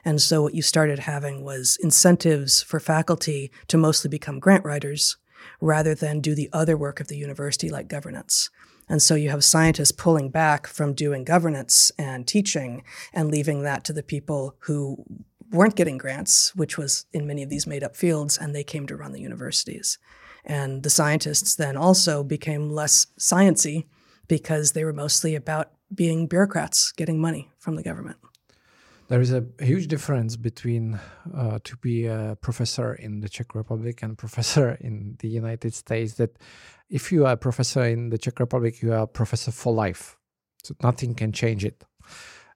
And 0.03 0.21
so 0.21 0.43
what 0.43 0.55
you 0.55 0.63
started 0.63 1.01
having 1.01 1.45
was 1.45 1.79
incentives 1.83 2.63
for 2.63 2.81
faculty 2.81 3.53
to 3.69 3.77
mostly 3.77 4.09
become 4.09 4.41
grant 4.41 4.65
writers 4.65 5.19
rather 5.61 5.95
than 5.95 6.21
do 6.21 6.35
the 6.35 6.51
other 6.53 6.77
work 6.77 7.01
of 7.01 7.09
the 7.09 7.17
university 7.17 7.71
like 7.71 7.89
governance. 7.89 8.51
And 8.89 9.01
so 9.01 9.15
you 9.15 9.31
have 9.31 9.45
scientists 9.45 9.93
pulling 9.93 10.31
back 10.31 10.67
from 10.67 10.93
doing 10.93 11.25
governance 11.25 11.91
and 11.99 12.27
teaching 12.27 12.85
and 13.13 13.31
leaving 13.31 13.63
that 13.63 13.85
to 13.85 13.93
the 13.93 14.03
people 14.03 14.57
who 14.61 15.05
weren't 15.51 15.77
getting 15.77 15.99
grants, 15.99 16.55
which 16.55 16.77
was 16.77 17.07
in 17.13 17.27
many 17.27 17.43
of 17.43 17.49
these 17.49 17.67
made 17.67 17.83
up 17.83 17.97
fields, 17.97 18.37
and 18.37 18.55
they 18.55 18.65
came 18.65 18.87
to 18.87 18.97
run 18.97 19.13
the 19.13 19.21
universities. 19.21 19.99
And 20.45 20.83
the 20.83 20.91
scientists 20.91 21.55
then 21.55 21.77
also 21.77 22.23
became 22.23 22.71
less 22.71 23.07
sciency 23.19 23.87
because 24.29 24.73
they 24.73 24.85
were 24.85 24.93
mostly 24.93 25.35
about 25.35 25.71
being 25.95 26.27
bureaucrats, 26.27 26.93
getting 26.93 27.21
money 27.21 27.51
from 27.59 27.77
the 27.77 27.83
government. 27.83 28.19
There 29.15 29.23
is 29.23 29.33
a 29.33 29.45
huge 29.61 29.87
difference 29.87 30.37
between 30.37 30.99
uh, 31.33 31.61
to 31.63 31.77
be 31.77 32.07
a 32.07 32.37
professor 32.41 32.95
in 32.95 33.21
the 33.21 33.29
Czech 33.29 33.55
Republic 33.55 34.03
and 34.03 34.19
professor 34.25 34.77
in 34.81 35.15
the 35.21 35.29
United 35.29 35.73
States. 35.73 36.15
That 36.15 36.37
if 36.91 37.13
you 37.13 37.25
are 37.25 37.35
a 37.35 37.37
professor 37.37 37.85
in 37.85 38.11
the 38.11 38.19
Czech 38.19 38.41
Republic, 38.41 38.83
you 38.83 38.93
are 38.93 39.05
a 39.05 39.07
professor 39.07 39.53
for 39.53 39.73
life, 39.73 40.17
so 40.65 40.75
nothing 40.83 41.15
can 41.15 41.31
change 41.31 41.65
it 41.65 41.85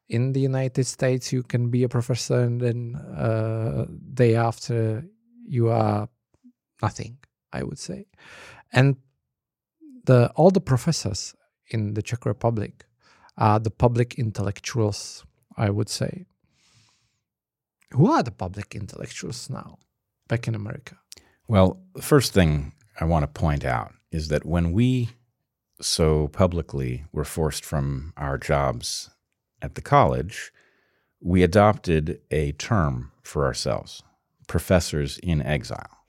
in 0.08 0.32
the 0.32 0.40
United 0.40 0.84
States, 0.84 1.32
you 1.32 1.44
can 1.44 1.70
be 1.70 1.84
a 1.84 1.88
professor 1.88 2.40
and 2.40 2.60
then 2.60 2.96
uh, 2.96 3.84
day 4.14 4.34
after 4.34 5.04
you 5.46 5.68
are 5.68 6.08
nothing, 6.82 7.18
I 7.52 7.62
would 7.62 7.78
say. 7.78 8.06
And 8.72 8.96
the 10.04 10.32
all 10.34 10.50
the 10.50 10.60
professors 10.60 11.36
in 11.68 11.94
the 11.94 12.02
Czech 12.02 12.26
Republic 12.26 12.86
are 13.36 13.60
the 13.60 13.70
public 13.70 14.18
intellectuals, 14.18 15.24
I 15.56 15.70
would 15.70 15.88
say. 15.88 16.26
Who 17.92 18.10
are 18.10 18.22
the 18.22 18.30
public 18.30 18.74
intellectuals 18.74 19.48
now 19.48 19.78
back 20.28 20.46
in 20.46 20.54
America? 20.54 20.96
Well, 21.46 21.80
the 21.94 22.02
first 22.02 22.32
thing 22.32 22.72
I 23.00 23.04
want 23.04 23.22
to 23.22 23.40
point 23.40 23.64
out 23.64 23.92
is 24.12 24.28
that 24.28 24.44
when 24.44 24.72
we 24.72 25.10
so 25.80 26.28
publicly 26.28 27.04
were 27.12 27.24
forced 27.24 27.64
from 27.64 28.12
our 28.16 28.36
jobs 28.36 29.10
at 29.62 29.74
the 29.74 29.80
college, 29.80 30.52
we 31.20 31.42
adopted 31.42 32.20
a 32.30 32.52
term 32.52 33.12
for 33.22 33.44
ourselves 33.44 34.02
professors 34.46 35.18
in 35.18 35.42
exile. 35.42 36.04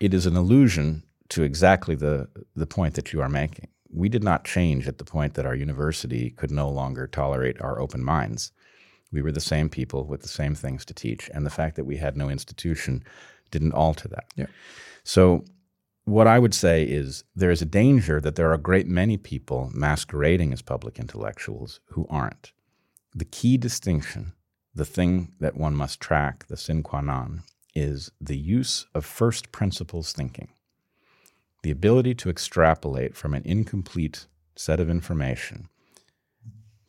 It 0.00 0.14
is 0.14 0.24
an 0.24 0.36
allusion 0.36 1.02
to 1.28 1.42
exactly 1.42 1.94
the, 1.94 2.28
the 2.56 2.66
point 2.66 2.94
that 2.94 3.12
you 3.12 3.20
are 3.20 3.28
making. 3.28 3.68
We 3.90 4.08
did 4.08 4.24
not 4.24 4.44
change 4.44 4.88
at 4.88 4.96
the 4.96 5.04
point 5.04 5.34
that 5.34 5.44
our 5.44 5.54
university 5.54 6.30
could 6.30 6.50
no 6.50 6.70
longer 6.70 7.06
tolerate 7.06 7.60
our 7.60 7.78
open 7.78 8.02
minds. 8.02 8.52
We 9.10 9.22
were 9.22 9.32
the 9.32 9.40
same 9.40 9.68
people 9.68 10.04
with 10.04 10.22
the 10.22 10.28
same 10.28 10.54
things 10.54 10.84
to 10.86 10.94
teach, 10.94 11.30
and 11.32 11.46
the 11.46 11.50
fact 11.50 11.76
that 11.76 11.84
we 11.84 11.96
had 11.96 12.16
no 12.16 12.28
institution 12.28 13.02
didn't 13.50 13.72
alter 13.72 14.08
that. 14.08 14.26
Yeah. 14.36 14.46
So, 15.04 15.44
what 16.04 16.26
I 16.26 16.38
would 16.38 16.54
say 16.54 16.84
is 16.84 17.24
there 17.36 17.50
is 17.50 17.60
a 17.60 17.66
danger 17.66 18.20
that 18.20 18.36
there 18.36 18.48
are 18.48 18.54
a 18.54 18.58
great 18.58 18.86
many 18.86 19.18
people 19.18 19.70
masquerading 19.74 20.52
as 20.52 20.62
public 20.62 20.98
intellectuals 20.98 21.80
who 21.90 22.06
aren't. 22.08 22.52
The 23.14 23.26
key 23.26 23.58
distinction, 23.58 24.32
the 24.74 24.86
thing 24.86 25.34
that 25.40 25.56
one 25.56 25.74
must 25.74 26.00
track, 26.00 26.46
the 26.48 26.56
sine 26.56 26.82
qua 26.82 27.02
non, 27.02 27.42
is 27.74 28.10
the 28.20 28.38
use 28.38 28.86
of 28.94 29.04
first 29.04 29.52
principles 29.52 30.12
thinking. 30.12 30.48
The 31.62 31.70
ability 31.70 32.14
to 32.16 32.30
extrapolate 32.30 33.14
from 33.16 33.34
an 33.34 33.42
incomplete 33.44 34.26
set 34.56 34.80
of 34.80 34.88
information 34.88 35.68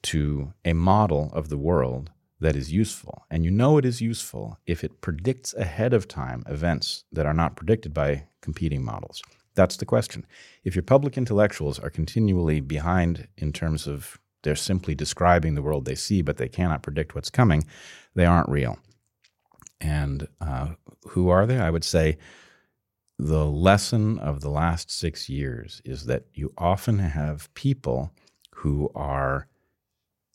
to 0.03 0.53
a 0.65 0.73
model 0.73 1.29
of 1.33 1.49
the 1.49 1.57
world 1.57 2.11
that 2.39 2.55
is 2.55 2.71
useful. 2.71 3.25
And 3.29 3.43
you 3.43 3.51
know 3.51 3.77
it 3.77 3.85
is 3.85 4.01
useful 4.01 4.57
if 4.65 4.83
it 4.83 5.01
predicts 5.01 5.53
ahead 5.53 5.93
of 5.93 6.07
time 6.07 6.43
events 6.47 7.03
that 7.11 7.25
are 7.25 7.33
not 7.33 7.55
predicted 7.55 7.93
by 7.93 8.27
competing 8.41 8.83
models. 8.83 9.21
That's 9.55 9.77
the 9.77 9.85
question. 9.85 10.25
If 10.63 10.75
your 10.75 10.83
public 10.83 11.17
intellectuals 11.17 11.79
are 11.79 11.89
continually 11.89 12.61
behind 12.61 13.27
in 13.37 13.51
terms 13.51 13.87
of 13.87 14.19
they're 14.43 14.55
simply 14.55 14.95
describing 14.95 15.55
the 15.55 15.61
world 15.61 15.83
they 15.83 15.95
see, 15.95 16.21
but 16.21 16.37
they 16.37 16.47
cannot 16.47 16.81
predict 16.81 17.13
what's 17.13 17.29
coming. 17.29 17.65
They 18.15 18.25
aren't 18.25 18.47
real. 18.47 18.79
And 19.81 20.27
uh, 20.39 20.69
who 21.09 21.29
are 21.29 21.45
they? 21.45 21.57
I 21.57 21.69
would 21.69 21.83
say 21.83 22.17
the 23.17 23.45
lesson 23.45 24.17
of 24.19 24.39
the 24.39 24.49
last 24.49 24.89
six 24.89 25.27
years 25.27 25.81
is 25.83 26.05
that 26.05 26.23
you 26.33 26.53
often 26.57 26.99
have 26.99 27.53
people 27.53 28.13
who 28.55 28.89
are 28.95 29.47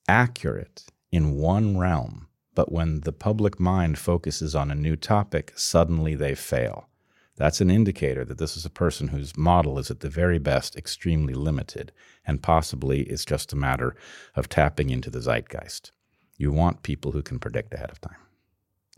accurate 0.08 0.84
in 1.10 1.36
one 1.36 1.78
realm, 1.78 2.28
but 2.54 2.70
when 2.70 3.00
the 3.00 3.12
public 3.12 3.58
mind 3.58 3.98
focuses 3.98 4.54
on 4.54 4.70
a 4.70 4.74
new 4.74 4.96
topic, 4.96 5.52
suddenly 5.56 6.14
they 6.14 6.34
fail. 6.34 6.88
That's 7.36 7.60
an 7.60 7.70
indicator 7.70 8.24
that 8.24 8.38
this 8.38 8.56
is 8.56 8.64
a 8.64 8.70
person 8.70 9.08
whose 9.08 9.36
model 9.36 9.78
is 9.78 9.90
at 9.90 10.00
the 10.00 10.08
very 10.08 10.38
best 10.38 10.76
extremely 10.76 11.34
limited, 11.34 11.90
and 12.26 12.42
possibly 12.42 13.02
it's 13.02 13.24
just 13.24 13.52
a 13.52 13.56
matter 13.56 13.96
of 14.36 14.48
tapping 14.48 14.90
into 14.90 15.10
the 15.10 15.20
zeitgeist. 15.20 15.90
You 16.36 16.52
want 16.52 16.82
people 16.82 17.12
who 17.12 17.22
can 17.22 17.38
predict 17.38 17.74
ahead 17.74 17.90
of 17.90 18.00
time. 18.00 18.16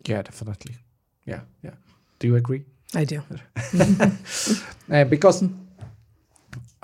Yeah, 0.06 0.22
definitely. 0.22 0.76
Yeah, 1.24 1.40
yeah. 1.62 1.74
Do 2.18 2.28
you 2.28 2.36
agree? 2.36 2.64
I 2.94 3.04
do. 3.04 3.22
uh, 4.90 5.04
because 5.04 5.42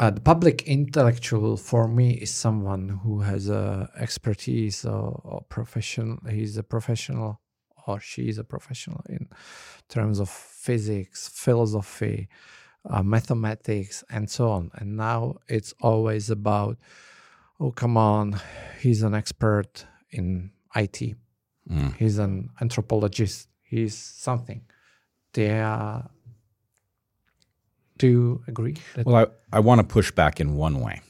uh, 0.03 0.11
the 0.11 0.21
public 0.21 0.62
intellectual 0.62 1.57
for 1.57 1.87
me 1.87 2.11
is 2.15 2.31
someone 2.33 2.88
who 3.05 3.21
has 3.21 3.49
a 3.49 3.88
expertise 3.97 4.85
or, 4.85 5.21
or 5.23 5.43
profession. 5.49 6.19
He's 6.29 6.57
a 6.57 6.65
professional 6.65 7.41
or 7.87 8.01
she 8.01 8.29
is 8.29 8.37
a 8.37 8.43
professional 8.43 9.01
in 9.09 9.29
terms 9.88 10.19
of 10.19 10.29
physics, 10.29 11.29
philosophy, 11.29 12.29
uh, 12.91 13.05
mathematics, 13.05 14.03
and 14.11 14.29
so 14.29 14.51
on. 14.51 14.73
And 14.75 14.97
now 14.97 15.37
it's 15.47 15.73
always 15.81 16.31
about, 16.31 16.79
oh, 17.61 17.71
come 17.71 17.97
on, 17.97 18.41
he's 18.81 19.05
an 19.05 19.15
expert 19.15 19.87
in 20.11 20.51
IT, 20.75 21.15
mm. 21.71 21.97
he's 21.97 22.19
an 22.19 22.51
anthropologist, 22.61 23.47
he's 23.62 23.97
something. 23.97 24.62
They 25.33 25.61
are. 25.61 26.11
Do 28.03 28.09
you 28.09 28.43
agree? 28.49 28.75
well, 29.05 29.15
I, 29.53 29.57
I 29.57 29.61
want 29.61 29.81
to 29.81 29.87
push 29.87 30.11
back 30.11 30.41
in 30.41 30.57
one 30.57 30.81
way. 30.81 31.03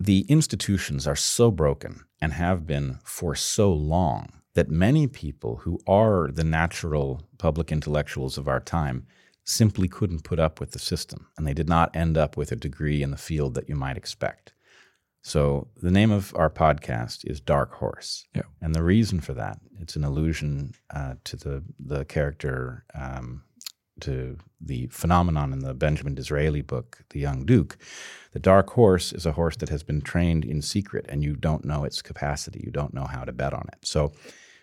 The 0.00 0.22
institutions 0.22 1.06
are 1.06 1.14
so 1.14 1.52
broken 1.52 2.02
and 2.20 2.32
have 2.32 2.66
been 2.66 2.98
for 3.04 3.36
so 3.36 3.72
long 3.72 4.42
that 4.54 4.68
many 4.68 5.06
people 5.06 5.58
who 5.58 5.78
are 5.86 6.32
the 6.32 6.42
natural 6.42 7.22
public 7.38 7.70
intellectuals 7.70 8.36
of 8.36 8.48
our 8.48 8.58
time 8.58 9.06
simply 9.44 9.86
couldn't 9.86 10.24
put 10.24 10.40
up 10.40 10.58
with 10.58 10.72
the 10.72 10.80
system, 10.80 11.28
and 11.36 11.46
they 11.46 11.54
did 11.54 11.68
not 11.68 11.94
end 11.94 12.18
up 12.18 12.36
with 12.36 12.50
a 12.50 12.56
degree 12.56 13.00
in 13.00 13.12
the 13.12 13.16
field 13.16 13.54
that 13.54 13.68
you 13.68 13.76
might 13.76 13.96
expect. 13.96 14.52
So 15.22 15.68
the 15.76 15.92
name 15.92 16.10
of 16.10 16.34
our 16.34 16.50
podcast 16.50 17.24
is 17.24 17.38
Dark 17.40 17.74
Horse, 17.74 18.26
yeah. 18.34 18.42
and 18.60 18.74
the 18.74 18.82
reason 18.82 19.20
for 19.20 19.34
that 19.34 19.60
it's 19.78 19.94
an 19.94 20.02
allusion 20.02 20.74
uh, 20.90 21.14
to 21.22 21.36
the 21.36 21.62
the 21.78 22.04
character 22.04 22.84
um, 22.96 23.44
to 24.02 24.38
the 24.60 24.86
phenomenon 24.88 25.52
in 25.52 25.60
the 25.60 25.74
Benjamin 25.74 26.14
Disraeli 26.14 26.62
book, 26.62 27.04
The 27.10 27.20
Young 27.20 27.44
Duke. 27.44 27.78
The 28.32 28.38
dark 28.38 28.70
horse 28.70 29.12
is 29.12 29.26
a 29.26 29.32
horse 29.32 29.56
that 29.56 29.68
has 29.68 29.82
been 29.82 30.00
trained 30.00 30.44
in 30.44 30.62
secret, 30.62 31.06
and 31.08 31.22
you 31.22 31.36
don't 31.36 31.64
know 31.64 31.84
its 31.84 32.02
capacity. 32.02 32.62
You 32.64 32.70
don't 32.70 32.94
know 32.94 33.04
how 33.04 33.24
to 33.24 33.32
bet 33.32 33.52
on 33.54 33.66
it. 33.72 33.86
So 33.86 34.12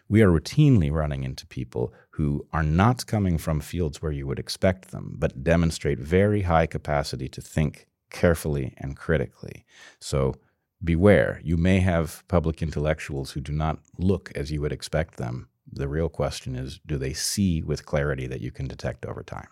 we 0.08 0.22
are 0.22 0.30
routinely 0.30 0.92
running 0.92 1.24
into 1.24 1.48
people 1.48 1.94
who 2.12 2.46
are 2.54 2.64
not 2.64 3.08
coming 3.08 3.38
from 3.38 3.60
fields 3.60 4.02
where 4.02 4.12
you 4.12 4.28
would 4.28 4.40
expect 4.40 4.92
them, 4.92 5.16
but 5.18 5.44
demonstrate 5.44 6.00
very 6.00 6.44
high 6.44 6.68
capacity 6.68 7.28
to 7.30 7.42
think 7.42 7.88
carefully 8.12 8.74
and 8.78 8.96
critically. 8.96 9.66
So 10.00 10.36
beware. 10.84 11.42
You 11.44 11.58
may 11.58 11.80
have 11.80 12.24
public 12.28 12.62
intellectuals 12.62 13.32
who 13.32 13.42
do 13.42 13.52
not 13.52 13.80
look 13.98 14.32
as 14.36 14.52
you 14.52 14.62
would 14.62 14.72
expect 14.72 15.18
them. 15.18 15.50
The 15.72 15.88
real 15.88 16.10
question 16.10 16.56
is 16.56 16.80
do 16.86 16.98
they 16.98 17.14
see 17.14 17.62
with 17.62 17.86
clarity 17.86 18.28
that 18.28 18.42
you 18.42 18.52
can 18.52 18.68
detect 18.68 19.06
over 19.06 19.24
time? 19.24 19.48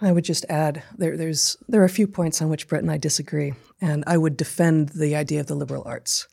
I 0.00 0.10
would 0.10 0.24
just 0.24 0.44
add 0.48 0.82
there, 0.98 1.16
there's 1.16 1.56
there 1.68 1.80
are 1.80 1.86
a 1.86 1.88
few 1.88 2.08
points 2.08 2.42
on 2.42 2.48
which 2.48 2.66
Bret 2.66 2.82
and 2.82 2.90
I 2.90 2.98
disagree, 2.98 3.54
and 3.80 4.02
I 4.06 4.18
would 4.18 4.36
defend 4.36 4.90
the 4.90 5.14
idea 5.14 5.40
of 5.40 5.46
the 5.46 5.54
liberal 5.54 5.84
arts, 5.86 6.26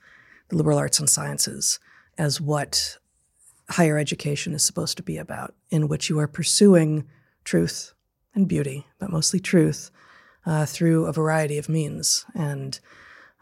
the 0.49 0.57
liberal 0.57 0.79
arts 0.79 0.99
and 0.99 1.09
sciences, 1.09 1.79
as 2.17 2.41
what 2.41 2.97
higher 3.69 3.99
education 3.99 4.53
is 4.53 4.63
supposed 4.63 4.97
to 4.97 5.03
be 5.03 5.17
about, 5.17 5.53
in 5.69 5.87
which 5.87 6.09
you 6.09 6.17
are 6.17 6.27
pursuing 6.27 7.07
truth 7.43 7.93
and 8.33 8.47
beauty, 8.47 8.87
but 8.97 9.11
mostly 9.11 9.39
truth, 9.39 9.91
uh, 10.45 10.65
through 10.65 11.05
a 11.05 11.13
variety 11.13 11.59
of 11.59 11.69
means. 11.69 12.25
And 12.33 12.79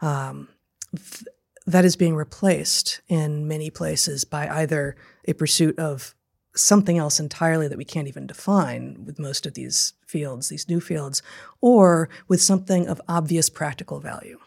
um, 0.02 0.48
th- 0.94 1.24
that 1.68 1.84
is 1.84 1.96
being 1.96 2.16
replaced 2.16 3.02
in 3.08 3.46
many 3.46 3.68
places 3.68 4.24
by 4.24 4.48
either 4.48 4.96
a 5.26 5.34
pursuit 5.34 5.78
of 5.78 6.14
something 6.54 6.96
else 6.96 7.20
entirely 7.20 7.68
that 7.68 7.76
we 7.76 7.84
can't 7.84 8.08
even 8.08 8.26
define 8.26 9.04
with 9.04 9.18
most 9.18 9.44
of 9.44 9.52
these 9.52 9.92
fields, 10.06 10.48
these 10.48 10.66
new 10.66 10.80
fields, 10.80 11.22
or 11.60 12.08
with 12.26 12.40
something 12.40 12.88
of 12.88 13.02
obvious 13.06 13.50
practical 13.50 14.00
value. 14.00 14.38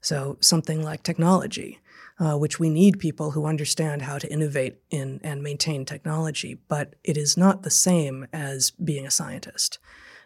So, 0.00 0.38
something 0.40 0.82
like 0.82 1.04
technology, 1.04 1.78
uh, 2.18 2.36
which 2.36 2.58
we 2.58 2.68
need 2.68 2.98
people 2.98 3.30
who 3.30 3.46
understand 3.46 4.02
how 4.02 4.18
to 4.18 4.30
innovate 4.30 4.78
in 4.90 5.20
and 5.22 5.44
maintain 5.44 5.84
technology, 5.84 6.58
but 6.66 6.94
it 7.04 7.16
is 7.16 7.36
not 7.36 7.62
the 7.62 7.70
same 7.70 8.26
as 8.32 8.72
being 8.72 9.06
a 9.06 9.10
scientist. 9.10 9.78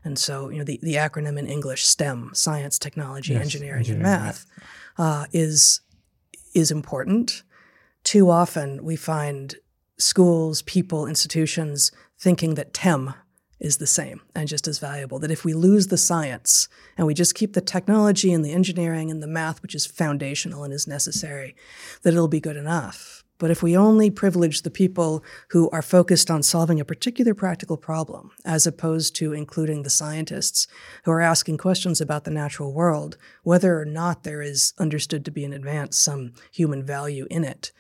And 0.02 0.18
so, 0.18 0.48
you 0.48 0.58
know, 0.58 0.64
the, 0.64 0.80
the 0.82 0.94
acronym 0.94 1.38
in 1.38 1.46
English, 1.46 1.84
STEM, 1.84 2.30
science, 2.32 2.78
technology, 2.78 3.34
yes, 3.34 3.42
engineering, 3.42 3.80
engineering, 3.80 4.06
and 4.06 4.24
math, 4.24 4.46
uh, 4.96 5.26
is 5.32 5.82
is 6.54 6.70
important. 6.70 7.42
Too 8.04 8.30
often, 8.30 8.84
we 8.84 8.96
find 8.96 9.54
schools, 9.98 10.62
people, 10.62 11.06
institutions 11.06 11.92
thinking 12.18 12.54
that 12.54 12.74
TEM 12.74 13.14
is 13.60 13.76
the 13.76 13.86
same 13.86 14.22
and 14.34 14.48
just 14.48 14.66
as 14.66 14.78
valuable. 14.78 15.18
That 15.18 15.30
if 15.30 15.44
we 15.44 15.52
lose 15.52 15.88
the 15.88 15.98
science 15.98 16.68
and 16.96 17.06
we 17.06 17.14
just 17.14 17.34
keep 17.34 17.52
the 17.52 17.60
technology 17.60 18.32
and 18.32 18.44
the 18.44 18.52
engineering 18.52 19.10
and 19.10 19.22
the 19.22 19.26
math, 19.26 19.62
which 19.62 19.74
is 19.74 19.86
foundational 19.86 20.64
and 20.64 20.72
is 20.72 20.88
necessary, 20.88 21.54
that 22.02 22.14
it'll 22.14 22.28
be 22.28 22.40
good 22.40 22.56
enough. 22.56 23.19
But 23.40 23.50
if 23.50 23.60
we 23.60 23.76
only 23.76 24.08
privilege 24.08 24.62
the 24.62 24.70
people 24.70 25.24
who 25.48 25.68
are 25.70 25.82
focused 25.82 26.30
on 26.30 26.44
solving 26.44 26.78
a 26.78 26.84
particular 26.84 27.34
practical 27.34 27.76
problem, 27.76 28.30
as 28.44 28.68
opposed 28.68 29.16
to 29.16 29.32
including 29.32 29.82
the 29.82 29.90
scientists 29.90 30.68
who 31.04 31.10
are 31.10 31.20
asking 31.20 31.58
questions 31.58 32.00
about 32.00 32.22
the 32.22 32.30
natural 32.30 32.72
world, 32.72 33.16
whether 33.42 33.80
or 33.80 33.84
not 33.84 34.22
there 34.22 34.42
is 34.42 34.74
understood 34.78 35.24
to 35.24 35.32
be 35.32 35.42
in 35.42 35.52
advance 35.52 35.98
some 35.98 36.34
human 36.52 36.86
value 36.86 37.26
in 37.28 37.42
it, 37.42 37.72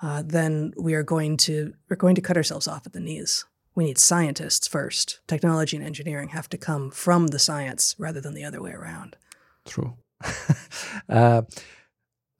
uh, 0.00 0.22
then 0.24 0.72
we 0.78 0.94
are 0.94 1.02
going 1.02 1.36
to 1.36 1.74
we're 1.88 1.96
going 1.96 2.14
to 2.14 2.20
cut 2.20 2.36
ourselves 2.36 2.68
off 2.68 2.86
at 2.86 2.92
the 2.92 3.00
knees 3.00 3.44
we 3.78 3.84
need 3.84 3.96
scientists 3.96 4.66
first. 4.66 5.20
Technology 5.28 5.76
and 5.76 5.86
engineering 5.86 6.30
have 6.30 6.48
to 6.48 6.58
come 6.58 6.90
from 6.90 7.28
the 7.28 7.38
science 7.38 7.94
rather 7.96 8.20
than 8.20 8.34
the 8.34 8.42
other 8.42 8.60
way 8.60 8.72
around. 8.72 9.14
True. 9.64 9.94
uh, 11.08 11.42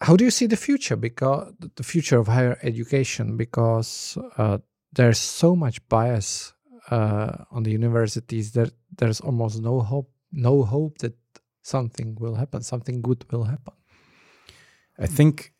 how 0.00 0.16
do 0.16 0.24
you 0.24 0.30
see 0.30 0.46
the 0.46 0.56
future? 0.56 0.96
Because 0.96 1.52
the 1.76 1.82
future 1.82 2.18
of 2.18 2.28
higher 2.28 2.58
education, 2.62 3.37
because 3.37 4.16
uh, 4.37 4.58
there's 4.92 5.18
so 5.18 5.56
much 5.56 5.87
bias 5.88 6.52
uh, 6.90 7.44
on 7.50 7.64
the 7.64 7.70
universities 7.70 8.52
that 8.52 8.72
there's 8.96 9.20
almost 9.20 9.61
no 9.61 9.80
hope, 9.80 10.11
no 10.32 10.62
hope 10.62 10.98
that 10.98 11.14
something 11.62 12.16
will 12.18 12.37
happen, 12.37 12.62
something 12.62 13.02
good 13.02 13.24
will 13.30 13.44
happen. 13.44 13.74
I 14.98 15.06
think 15.06 15.52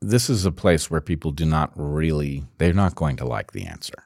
this 0.00 0.28
is 0.28 0.44
a 0.44 0.52
place 0.52 0.90
where 0.90 1.00
people 1.00 1.30
do 1.30 1.46
not 1.46 1.72
really, 1.74 2.44
they're 2.58 2.74
not 2.74 2.94
going 2.94 3.16
to 3.16 3.24
like 3.24 3.52
the 3.52 3.64
answer. 3.64 4.02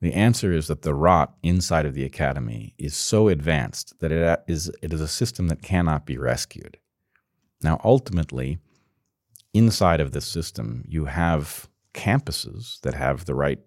The 0.00 0.14
answer 0.14 0.52
is 0.52 0.68
that 0.68 0.82
the 0.82 0.94
rot 0.94 1.34
inside 1.42 1.84
of 1.84 1.94
the 1.94 2.04
academy 2.04 2.74
is 2.78 2.96
so 2.96 3.28
advanced 3.28 3.98
that 3.98 4.12
it 4.12 4.40
is, 4.46 4.70
it 4.80 4.92
is 4.92 5.00
a 5.00 5.08
system 5.08 5.48
that 5.48 5.62
cannot 5.62 6.06
be 6.06 6.16
rescued. 6.16 6.78
Now, 7.62 7.80
ultimately, 7.84 8.60
inside 9.54 10.00
of 10.00 10.12
this 10.12 10.26
system, 10.26 10.84
you 10.86 11.06
have 11.06 11.68
campuses 11.94 12.80
that 12.80 12.94
have 12.94 13.24
the 13.24 13.34
right 13.34 13.58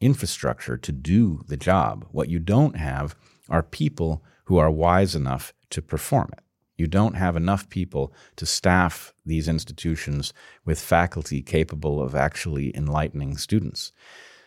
infrastructure 0.00 0.76
to 0.76 0.92
do 0.92 1.42
the 1.48 1.56
job. 1.56 2.06
What 2.10 2.28
you 2.28 2.38
don't 2.38 2.76
have 2.76 3.16
are 3.48 3.62
people 3.62 4.24
who 4.44 4.58
are 4.58 4.70
wise 4.70 5.14
enough 5.14 5.52
to 5.70 5.82
perform 5.82 6.30
it. 6.32 6.44
You 6.76 6.86
don't 6.86 7.14
have 7.14 7.36
enough 7.36 7.68
people 7.68 8.14
to 8.36 8.46
staff 8.46 9.12
these 9.26 9.48
institutions 9.48 10.32
with 10.64 10.80
faculty 10.80 11.42
capable 11.42 12.00
of 12.00 12.14
actually 12.14 12.74
enlightening 12.76 13.36
students. 13.36 13.92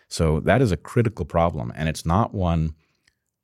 So 0.07 0.39
that 0.41 0.61
is 0.61 0.71
a 0.71 0.77
critical 0.77 1.25
problem, 1.25 1.73
and 1.75 1.89
it's 1.89 2.05
not 2.05 2.33
one 2.33 2.75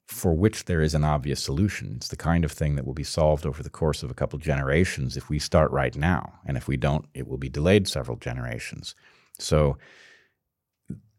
for 0.08 0.32
which 0.32 0.64
there 0.64 0.80
is 0.80 0.94
an 0.94 1.04
obvious 1.04 1.42
solution. 1.42 1.92
It's 1.96 2.08
the 2.08 2.16
kind 2.16 2.42
of 2.42 2.50
thing 2.50 2.76
that 2.76 2.86
will 2.86 2.94
be 2.94 3.04
solved 3.04 3.44
over 3.44 3.62
the 3.62 3.68
course 3.68 4.02
of 4.02 4.10
a 4.10 4.14
couple 4.14 4.38
generations 4.38 5.18
if 5.18 5.28
we 5.28 5.38
start 5.38 5.70
right 5.70 5.94
now. 5.94 6.40
And 6.46 6.56
if 6.56 6.66
we 6.66 6.78
don't, 6.78 7.04
it 7.12 7.28
will 7.28 7.36
be 7.36 7.50
delayed 7.50 7.86
several 7.86 8.16
generations. 8.16 8.94
So 9.38 9.76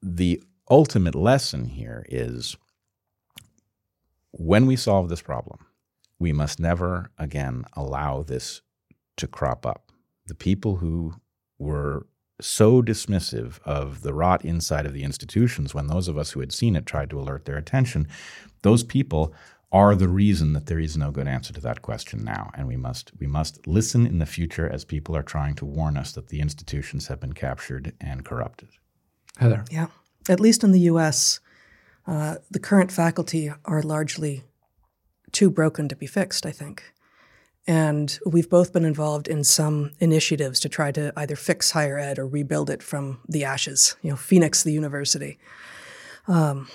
the 0.01 0.41
ultimate 0.71 1.13
lesson 1.13 1.65
here 1.65 2.03
is 2.09 2.57
when 4.31 4.65
we 4.65 4.75
solve 4.75 5.07
this 5.07 5.21
problem, 5.21 5.67
we 6.17 6.33
must 6.33 6.59
never 6.59 7.11
again 7.19 7.65
allow 7.73 8.23
this 8.23 8.61
to 9.17 9.27
crop 9.27 9.67
up. 9.67 9.91
The 10.25 10.35
people 10.35 10.77
who 10.77 11.13
were 11.59 12.07
so 12.41 12.81
dismissive 12.81 13.59
of 13.63 14.01
the 14.01 14.13
rot 14.13 14.43
inside 14.45 14.85
of 14.85 14.93
the 14.93 15.03
institutions 15.03 15.73
when 15.73 15.87
those 15.87 16.07
of 16.07 16.17
us 16.17 16.31
who 16.31 16.39
had 16.39 16.51
seen 16.51 16.75
it 16.75 16.85
tried 16.85 17.09
to 17.09 17.19
alert 17.19 17.45
their 17.45 17.57
attention, 17.57 18.07
those 18.61 18.83
people 18.83 19.33
are 19.71 19.95
the 19.95 20.07
reason 20.07 20.53
that 20.53 20.65
there 20.65 20.79
is 20.79 20.97
no 20.97 21.11
good 21.11 21.27
answer 21.27 21.53
to 21.53 21.61
that 21.61 21.81
question 21.81 22.23
now. 22.23 22.49
And 22.55 22.67
we 22.67 22.75
must 22.75 23.11
we 23.19 23.27
must 23.27 23.67
listen 23.67 24.07
in 24.07 24.17
the 24.17 24.25
future 24.25 24.67
as 24.67 24.83
people 24.83 25.15
are 25.15 25.23
trying 25.23 25.55
to 25.55 25.65
warn 25.65 25.95
us 25.95 26.11
that 26.13 26.29
the 26.29 26.39
institutions 26.39 27.07
have 27.07 27.19
been 27.19 27.33
captured 27.33 27.93
and 28.01 28.25
corrupted. 28.25 28.69
Heather. 29.37 29.63
Yeah. 29.69 29.87
At 30.27 30.39
least 30.39 30.63
in 30.63 30.71
the 30.71 30.81
US, 30.81 31.39
uh, 32.07 32.35
the 32.49 32.59
current 32.59 32.91
faculty 32.91 33.51
are 33.65 33.83
largely 33.83 34.43
too 35.31 35.49
broken 35.49 35.87
to 35.87 35.95
be 35.95 36.07
fixed, 36.07 36.45
I 36.45 36.51
think. 36.51 36.93
And 37.67 38.17
we've 38.25 38.49
both 38.49 38.73
been 38.73 38.85
involved 38.85 39.27
in 39.27 39.43
some 39.43 39.91
initiatives 39.99 40.59
to 40.61 40.69
try 40.69 40.91
to 40.93 41.13
either 41.15 41.35
fix 41.35 41.71
higher 41.71 41.99
ed 41.99 42.17
or 42.17 42.27
rebuild 42.27 42.69
it 42.69 42.81
from 42.81 43.19
the 43.27 43.43
ashes, 43.43 43.95
you 44.01 44.09
know, 44.09 44.15
Phoenix 44.15 44.63
the 44.63 44.71
university. 44.71 45.37
Um, 46.27 46.67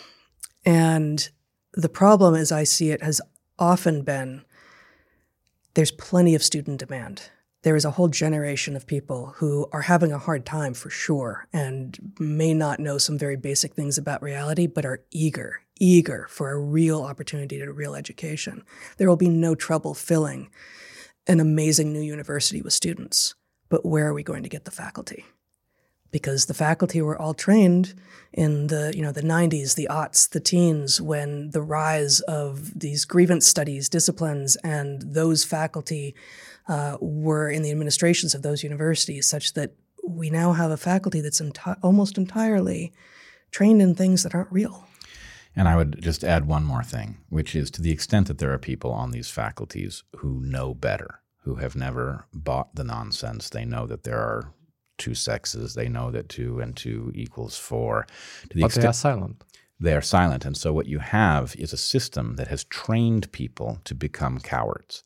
and 0.65 1.29
the 1.73 1.89
problem, 1.89 2.35
as 2.35 2.53
I 2.53 2.65
see 2.65 2.91
it, 2.91 3.03
has 3.03 3.21
often 3.59 4.03
been 4.03 4.45
there's 5.75 5.91
plenty 5.91 6.35
of 6.35 6.43
student 6.43 6.79
demand. 6.79 7.31
There 7.63 7.77
is 7.77 7.85
a 7.85 7.93
whole 7.93 8.09
generation 8.09 8.77
of 8.77 8.87
people 8.87 9.35
who 9.37 9.67
are 9.73 9.83
having 9.83 10.13
a 10.13 10.19
hard 10.19 10.47
time 10.47 10.75
for 10.75 10.91
sure 10.91 11.49
and 11.53 12.15
may 12.19 12.55
not 12.55 12.79
know 12.79 12.99
some 12.99 13.19
very 13.19 13.37
basic 13.37 13.75
things 13.75 13.99
about 13.99 14.23
reality, 14.23 14.67
but 14.67 14.85
are 14.85 15.03
eager, 15.11 15.63
eager 15.79 16.27
for 16.31 16.51
a 16.51 16.59
real 16.59 17.03
opportunity 17.03 17.59
to 17.59 17.73
real 17.73 17.95
education. 17.95 18.65
There 18.97 19.09
will 19.09 19.17
be 19.17 19.29
no 19.29 19.55
trouble 19.55 19.95
filling 19.95 20.51
an 21.27 21.41
amazing 21.41 21.93
new 21.93 22.01
university 22.01 22.63
with 22.63 22.73
students, 22.73 23.35
but 23.69 23.85
where 23.85 24.07
are 24.07 24.15
we 24.15 24.23
going 24.23 24.43
to 24.43 24.49
get 24.49 24.65
the 24.65 24.71
faculty? 24.71 25.25
Because 26.11 26.47
the 26.47 26.55
faculty 26.55 27.03
were 27.03 27.21
all 27.21 27.35
trained 27.35 27.95
in 28.33 28.69
the 28.69 28.93
you 28.95 29.03
know 29.03 29.11
the 29.11 29.23
90s, 29.23 29.75
the 29.75 29.89
aughts, 29.91 30.29
the 30.29 30.39
teens, 30.39 31.01
when 31.01 31.51
the 31.51 31.63
rise 31.63 32.21
of 32.21 32.79
these 32.79 33.05
grievance 33.05 33.47
studies 33.47 33.89
disciplines 33.89 34.57
and 34.57 35.03
those 35.03 35.43
faculty 35.45 36.15
uh, 36.69 36.99
were 37.01 37.51
in 37.51 37.63
the 37.63 37.73
administrations 37.73 38.33
of 38.33 38.43
those 38.43 38.63
universities, 38.63 39.27
such 39.27 39.55
that 39.55 39.73
we 40.07 40.31
now 40.31 40.53
have 40.53 40.71
a 40.71 40.77
faculty 40.77 41.21
that's 41.21 41.41
enti- 41.41 41.79
almost 41.83 42.17
entirely 42.17 42.93
trained 43.51 43.83
in 43.83 43.95
things 43.95 44.23
that 44.23 44.35
aren't 44.35 44.53
real. 44.53 44.87
And 45.57 45.69
I 45.69 45.77
would 45.77 46.03
just 46.03 46.25
add 46.25 46.47
one 46.47 46.65
more 46.65 46.83
thing, 46.83 47.19
which 47.29 47.55
is 47.55 47.71
to 47.73 47.83
the 47.83 47.93
extent 47.93 48.27
that 48.27 48.39
there 48.39 48.53
are 48.53 48.59
people 48.59 48.91
on 48.91 49.11
these 49.11 49.31
faculties 49.31 50.03
who 50.17 50.41
know 50.41 50.75
better, 50.75 51.21
who 51.43 51.57
have 51.57 51.77
never 51.77 52.27
bought 52.33 52.75
the 52.75 52.85
nonsense, 52.85 53.49
they 53.49 53.65
know 53.65 53.87
that 53.87 54.05
there 54.05 54.19
are 54.19 54.53
two 54.99 55.15
sexes, 55.15 55.75
they 55.75 55.89
know 55.89 56.11
that 56.11 56.29
two 56.29 56.61
and 56.61 56.77
two 56.77 57.13
equals 57.15 57.57
four. 57.57 58.07
To 58.49 58.55
the 58.55 58.63
but 58.63 58.67
extent, 58.67 58.83
they 58.83 58.89
are 58.89 58.93
silent. 58.93 59.45
They 59.81 59.95
are 59.95 60.03
silent. 60.03 60.45
And 60.45 60.57
so 60.57 60.73
what 60.73 60.87
you 60.87 61.01
have 61.01 61.55
is 61.57 61.73
a 61.73 61.77
system 61.77 62.37
that 62.37 62.49
has 62.49 62.65
trained 62.65 63.31
people 63.33 63.79
to 63.85 63.95
become 63.95 64.41
cowards. 64.41 65.05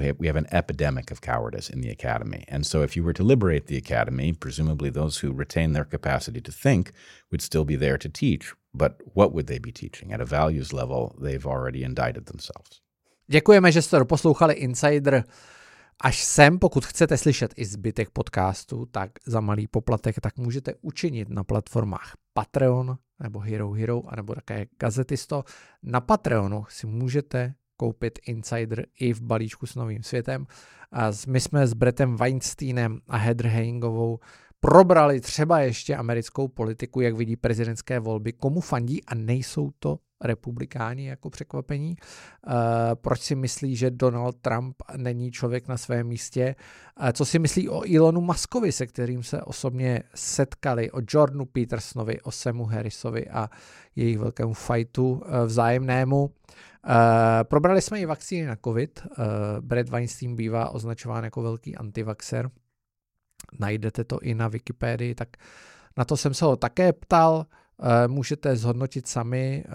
Have, 0.00 0.18
we 0.18 0.26
have 0.26 0.36
an 0.36 0.46
epidemic 0.50 1.10
of 1.10 1.20
cowardice 1.20 1.68
in 1.68 1.82
the 1.82 1.90
academy. 1.90 2.46
And 2.48 2.64
so, 2.66 2.80
if 2.80 2.96
you 2.96 3.04
were 3.04 3.12
to 3.12 3.22
liberate 3.22 3.66
the 3.66 3.76
academy, 3.76 4.32
presumably 4.32 4.88
those 4.88 5.18
who 5.18 5.34
retain 5.34 5.74
their 5.74 5.84
capacity 5.84 6.40
to 6.40 6.50
think 6.50 6.92
would 7.30 7.42
still 7.42 7.66
be 7.66 7.76
there 7.76 7.98
to 7.98 8.08
teach. 8.08 8.54
But 8.76 8.92
what 9.16 9.32
would 9.32 9.46
they 9.46 9.58
be 9.58 9.72
teaching? 9.72 10.12
At 10.12 10.20
a 10.20 10.24
values 10.24 10.72
level, 10.72 11.08
they've 11.20 11.46
already 11.46 11.78
indicted 11.78 12.24
themselves. 12.24 12.80
Děkujeme, 13.26 13.72
že 13.72 13.82
jste 13.82 13.98
doposlouchali 13.98 14.54
Insider 14.54 15.24
až 16.00 16.24
sem, 16.24 16.58
pokud 16.58 16.86
chcete 16.86 17.18
slyšet 17.18 17.54
i 17.56 17.64
zbytek 17.64 18.10
podcastu, 18.10 18.86
tak 18.86 19.10
za 19.26 19.40
malý 19.40 19.66
poplatek, 19.66 20.20
tak 20.20 20.36
můžete 20.36 20.74
učinit 20.80 21.28
na 21.28 21.44
platformách 21.44 22.16
Patreon 22.32 22.98
nebo 23.22 23.38
Hero 23.38 23.72
Hero, 23.72 24.02
anebo 24.06 24.34
také 24.34 24.66
Gazetisto. 24.80 25.44
Na 25.82 26.00
Patreonu 26.00 26.64
si 26.68 26.86
můžete 26.86 27.54
koupit 27.76 28.18
Insider 28.26 28.86
i 29.00 29.12
v 29.12 29.20
balíčku 29.22 29.66
s 29.66 29.74
novým 29.74 30.02
světem. 30.02 30.46
A 30.92 31.10
my 31.26 31.40
jsme 31.40 31.66
s 31.66 31.74
Bretem 31.74 32.16
Weinsteinem 32.16 33.00
a 33.08 33.16
Heather 33.16 33.46
Heingovou 33.46 34.18
probrali 34.64 35.20
třeba 35.20 35.60
ještě 35.60 35.96
americkou 35.96 36.48
politiku, 36.48 37.00
jak 37.00 37.14
vidí 37.14 37.36
prezidentské 37.36 38.00
volby, 38.00 38.32
komu 38.32 38.60
fandí 38.60 39.04
a 39.04 39.14
nejsou 39.14 39.70
to 39.78 39.98
republikáni 40.24 41.06
jako 41.06 41.30
překvapení. 41.30 41.96
Uh, 42.46 42.52
proč 42.94 43.20
si 43.20 43.34
myslí, 43.34 43.76
že 43.76 43.90
Donald 43.90 44.36
Trump 44.36 44.76
není 44.96 45.30
člověk 45.30 45.68
na 45.68 45.76
svém 45.76 46.06
místě? 46.06 46.54
Uh, 47.00 47.08
co 47.12 47.24
si 47.24 47.38
myslí 47.38 47.68
o 47.68 47.82
Elonu 47.94 48.20
Muskovi, 48.20 48.72
se 48.72 48.86
kterým 48.86 49.22
se 49.22 49.42
osobně 49.42 50.02
setkali, 50.14 50.90
o 50.90 51.00
Jordanu 51.08 51.44
Petersonovi, 51.44 52.20
o 52.20 52.30
Samu 52.30 52.64
Harrisovi 52.64 53.28
a 53.28 53.50
jejich 53.96 54.18
velkému 54.18 54.52
fightu 54.54 55.10
uh, 55.10 55.46
vzájemnému. 55.46 56.30
Probrali 57.42 57.82
jsme 57.82 58.00
i 58.00 58.06
vakcíny 58.06 58.46
na 58.46 58.56
COVID. 58.64 59.06
Brad 59.60 59.88
Weinstein 59.88 60.36
bývá 60.36 60.70
označován 60.70 61.24
jako 61.24 61.42
velký 61.42 61.76
antivaxer. 61.76 62.50
Najdete 63.58 64.04
to 64.04 64.18
i 64.18 64.34
na 64.34 64.48
Wikipedii, 64.48 65.14
tak 65.14 65.28
na 65.96 66.04
to 66.04 66.16
jsem 66.16 66.34
se 66.34 66.44
ho 66.44 66.56
také 66.56 66.92
ptal. 66.92 67.46
Uh, 67.76 67.86
můžete 68.06 68.56
zhodnotit 68.56 69.08
sami. 69.08 69.64
Uh, 69.66 69.72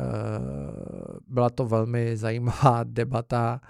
byla 1.27 1.49
to 1.49 1.65
velmi 1.65 2.17
zajímavá 2.17 2.83
debata. 2.83 3.61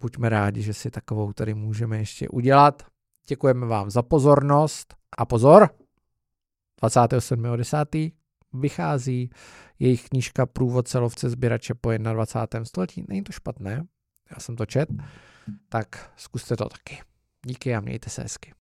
Buďme 0.00 0.28
rádi, 0.28 0.62
že 0.62 0.74
si 0.74 0.90
takovou 0.90 1.32
tady 1.32 1.54
můžeme 1.54 1.98
ještě 1.98 2.28
udělat. 2.28 2.82
Děkujeme 3.28 3.66
vám 3.66 3.90
za 3.90 4.02
pozornost 4.02 4.94
a 5.18 5.24
pozor, 5.24 5.68
27.10. 6.82 8.12
vychází 8.52 9.30
jejich 9.78 10.08
knížka 10.08 10.46
Průvodce 10.46 10.98
lovce 10.98 11.30
sběrače 11.30 11.74
po 11.74 11.90
21. 11.92 12.64
století. 12.64 13.04
Není 13.08 13.22
to 13.22 13.32
špatné, 13.32 13.86
já 14.30 14.40
jsem 14.40 14.56
to 14.56 14.66
čet, 14.66 14.88
tak 15.68 16.12
zkuste 16.16 16.56
to 16.56 16.68
taky. 16.68 17.00
Díky 17.46 17.74
a 17.74 17.80
mějte 17.80 18.10
se 18.10 18.22
hezky. 18.22 18.52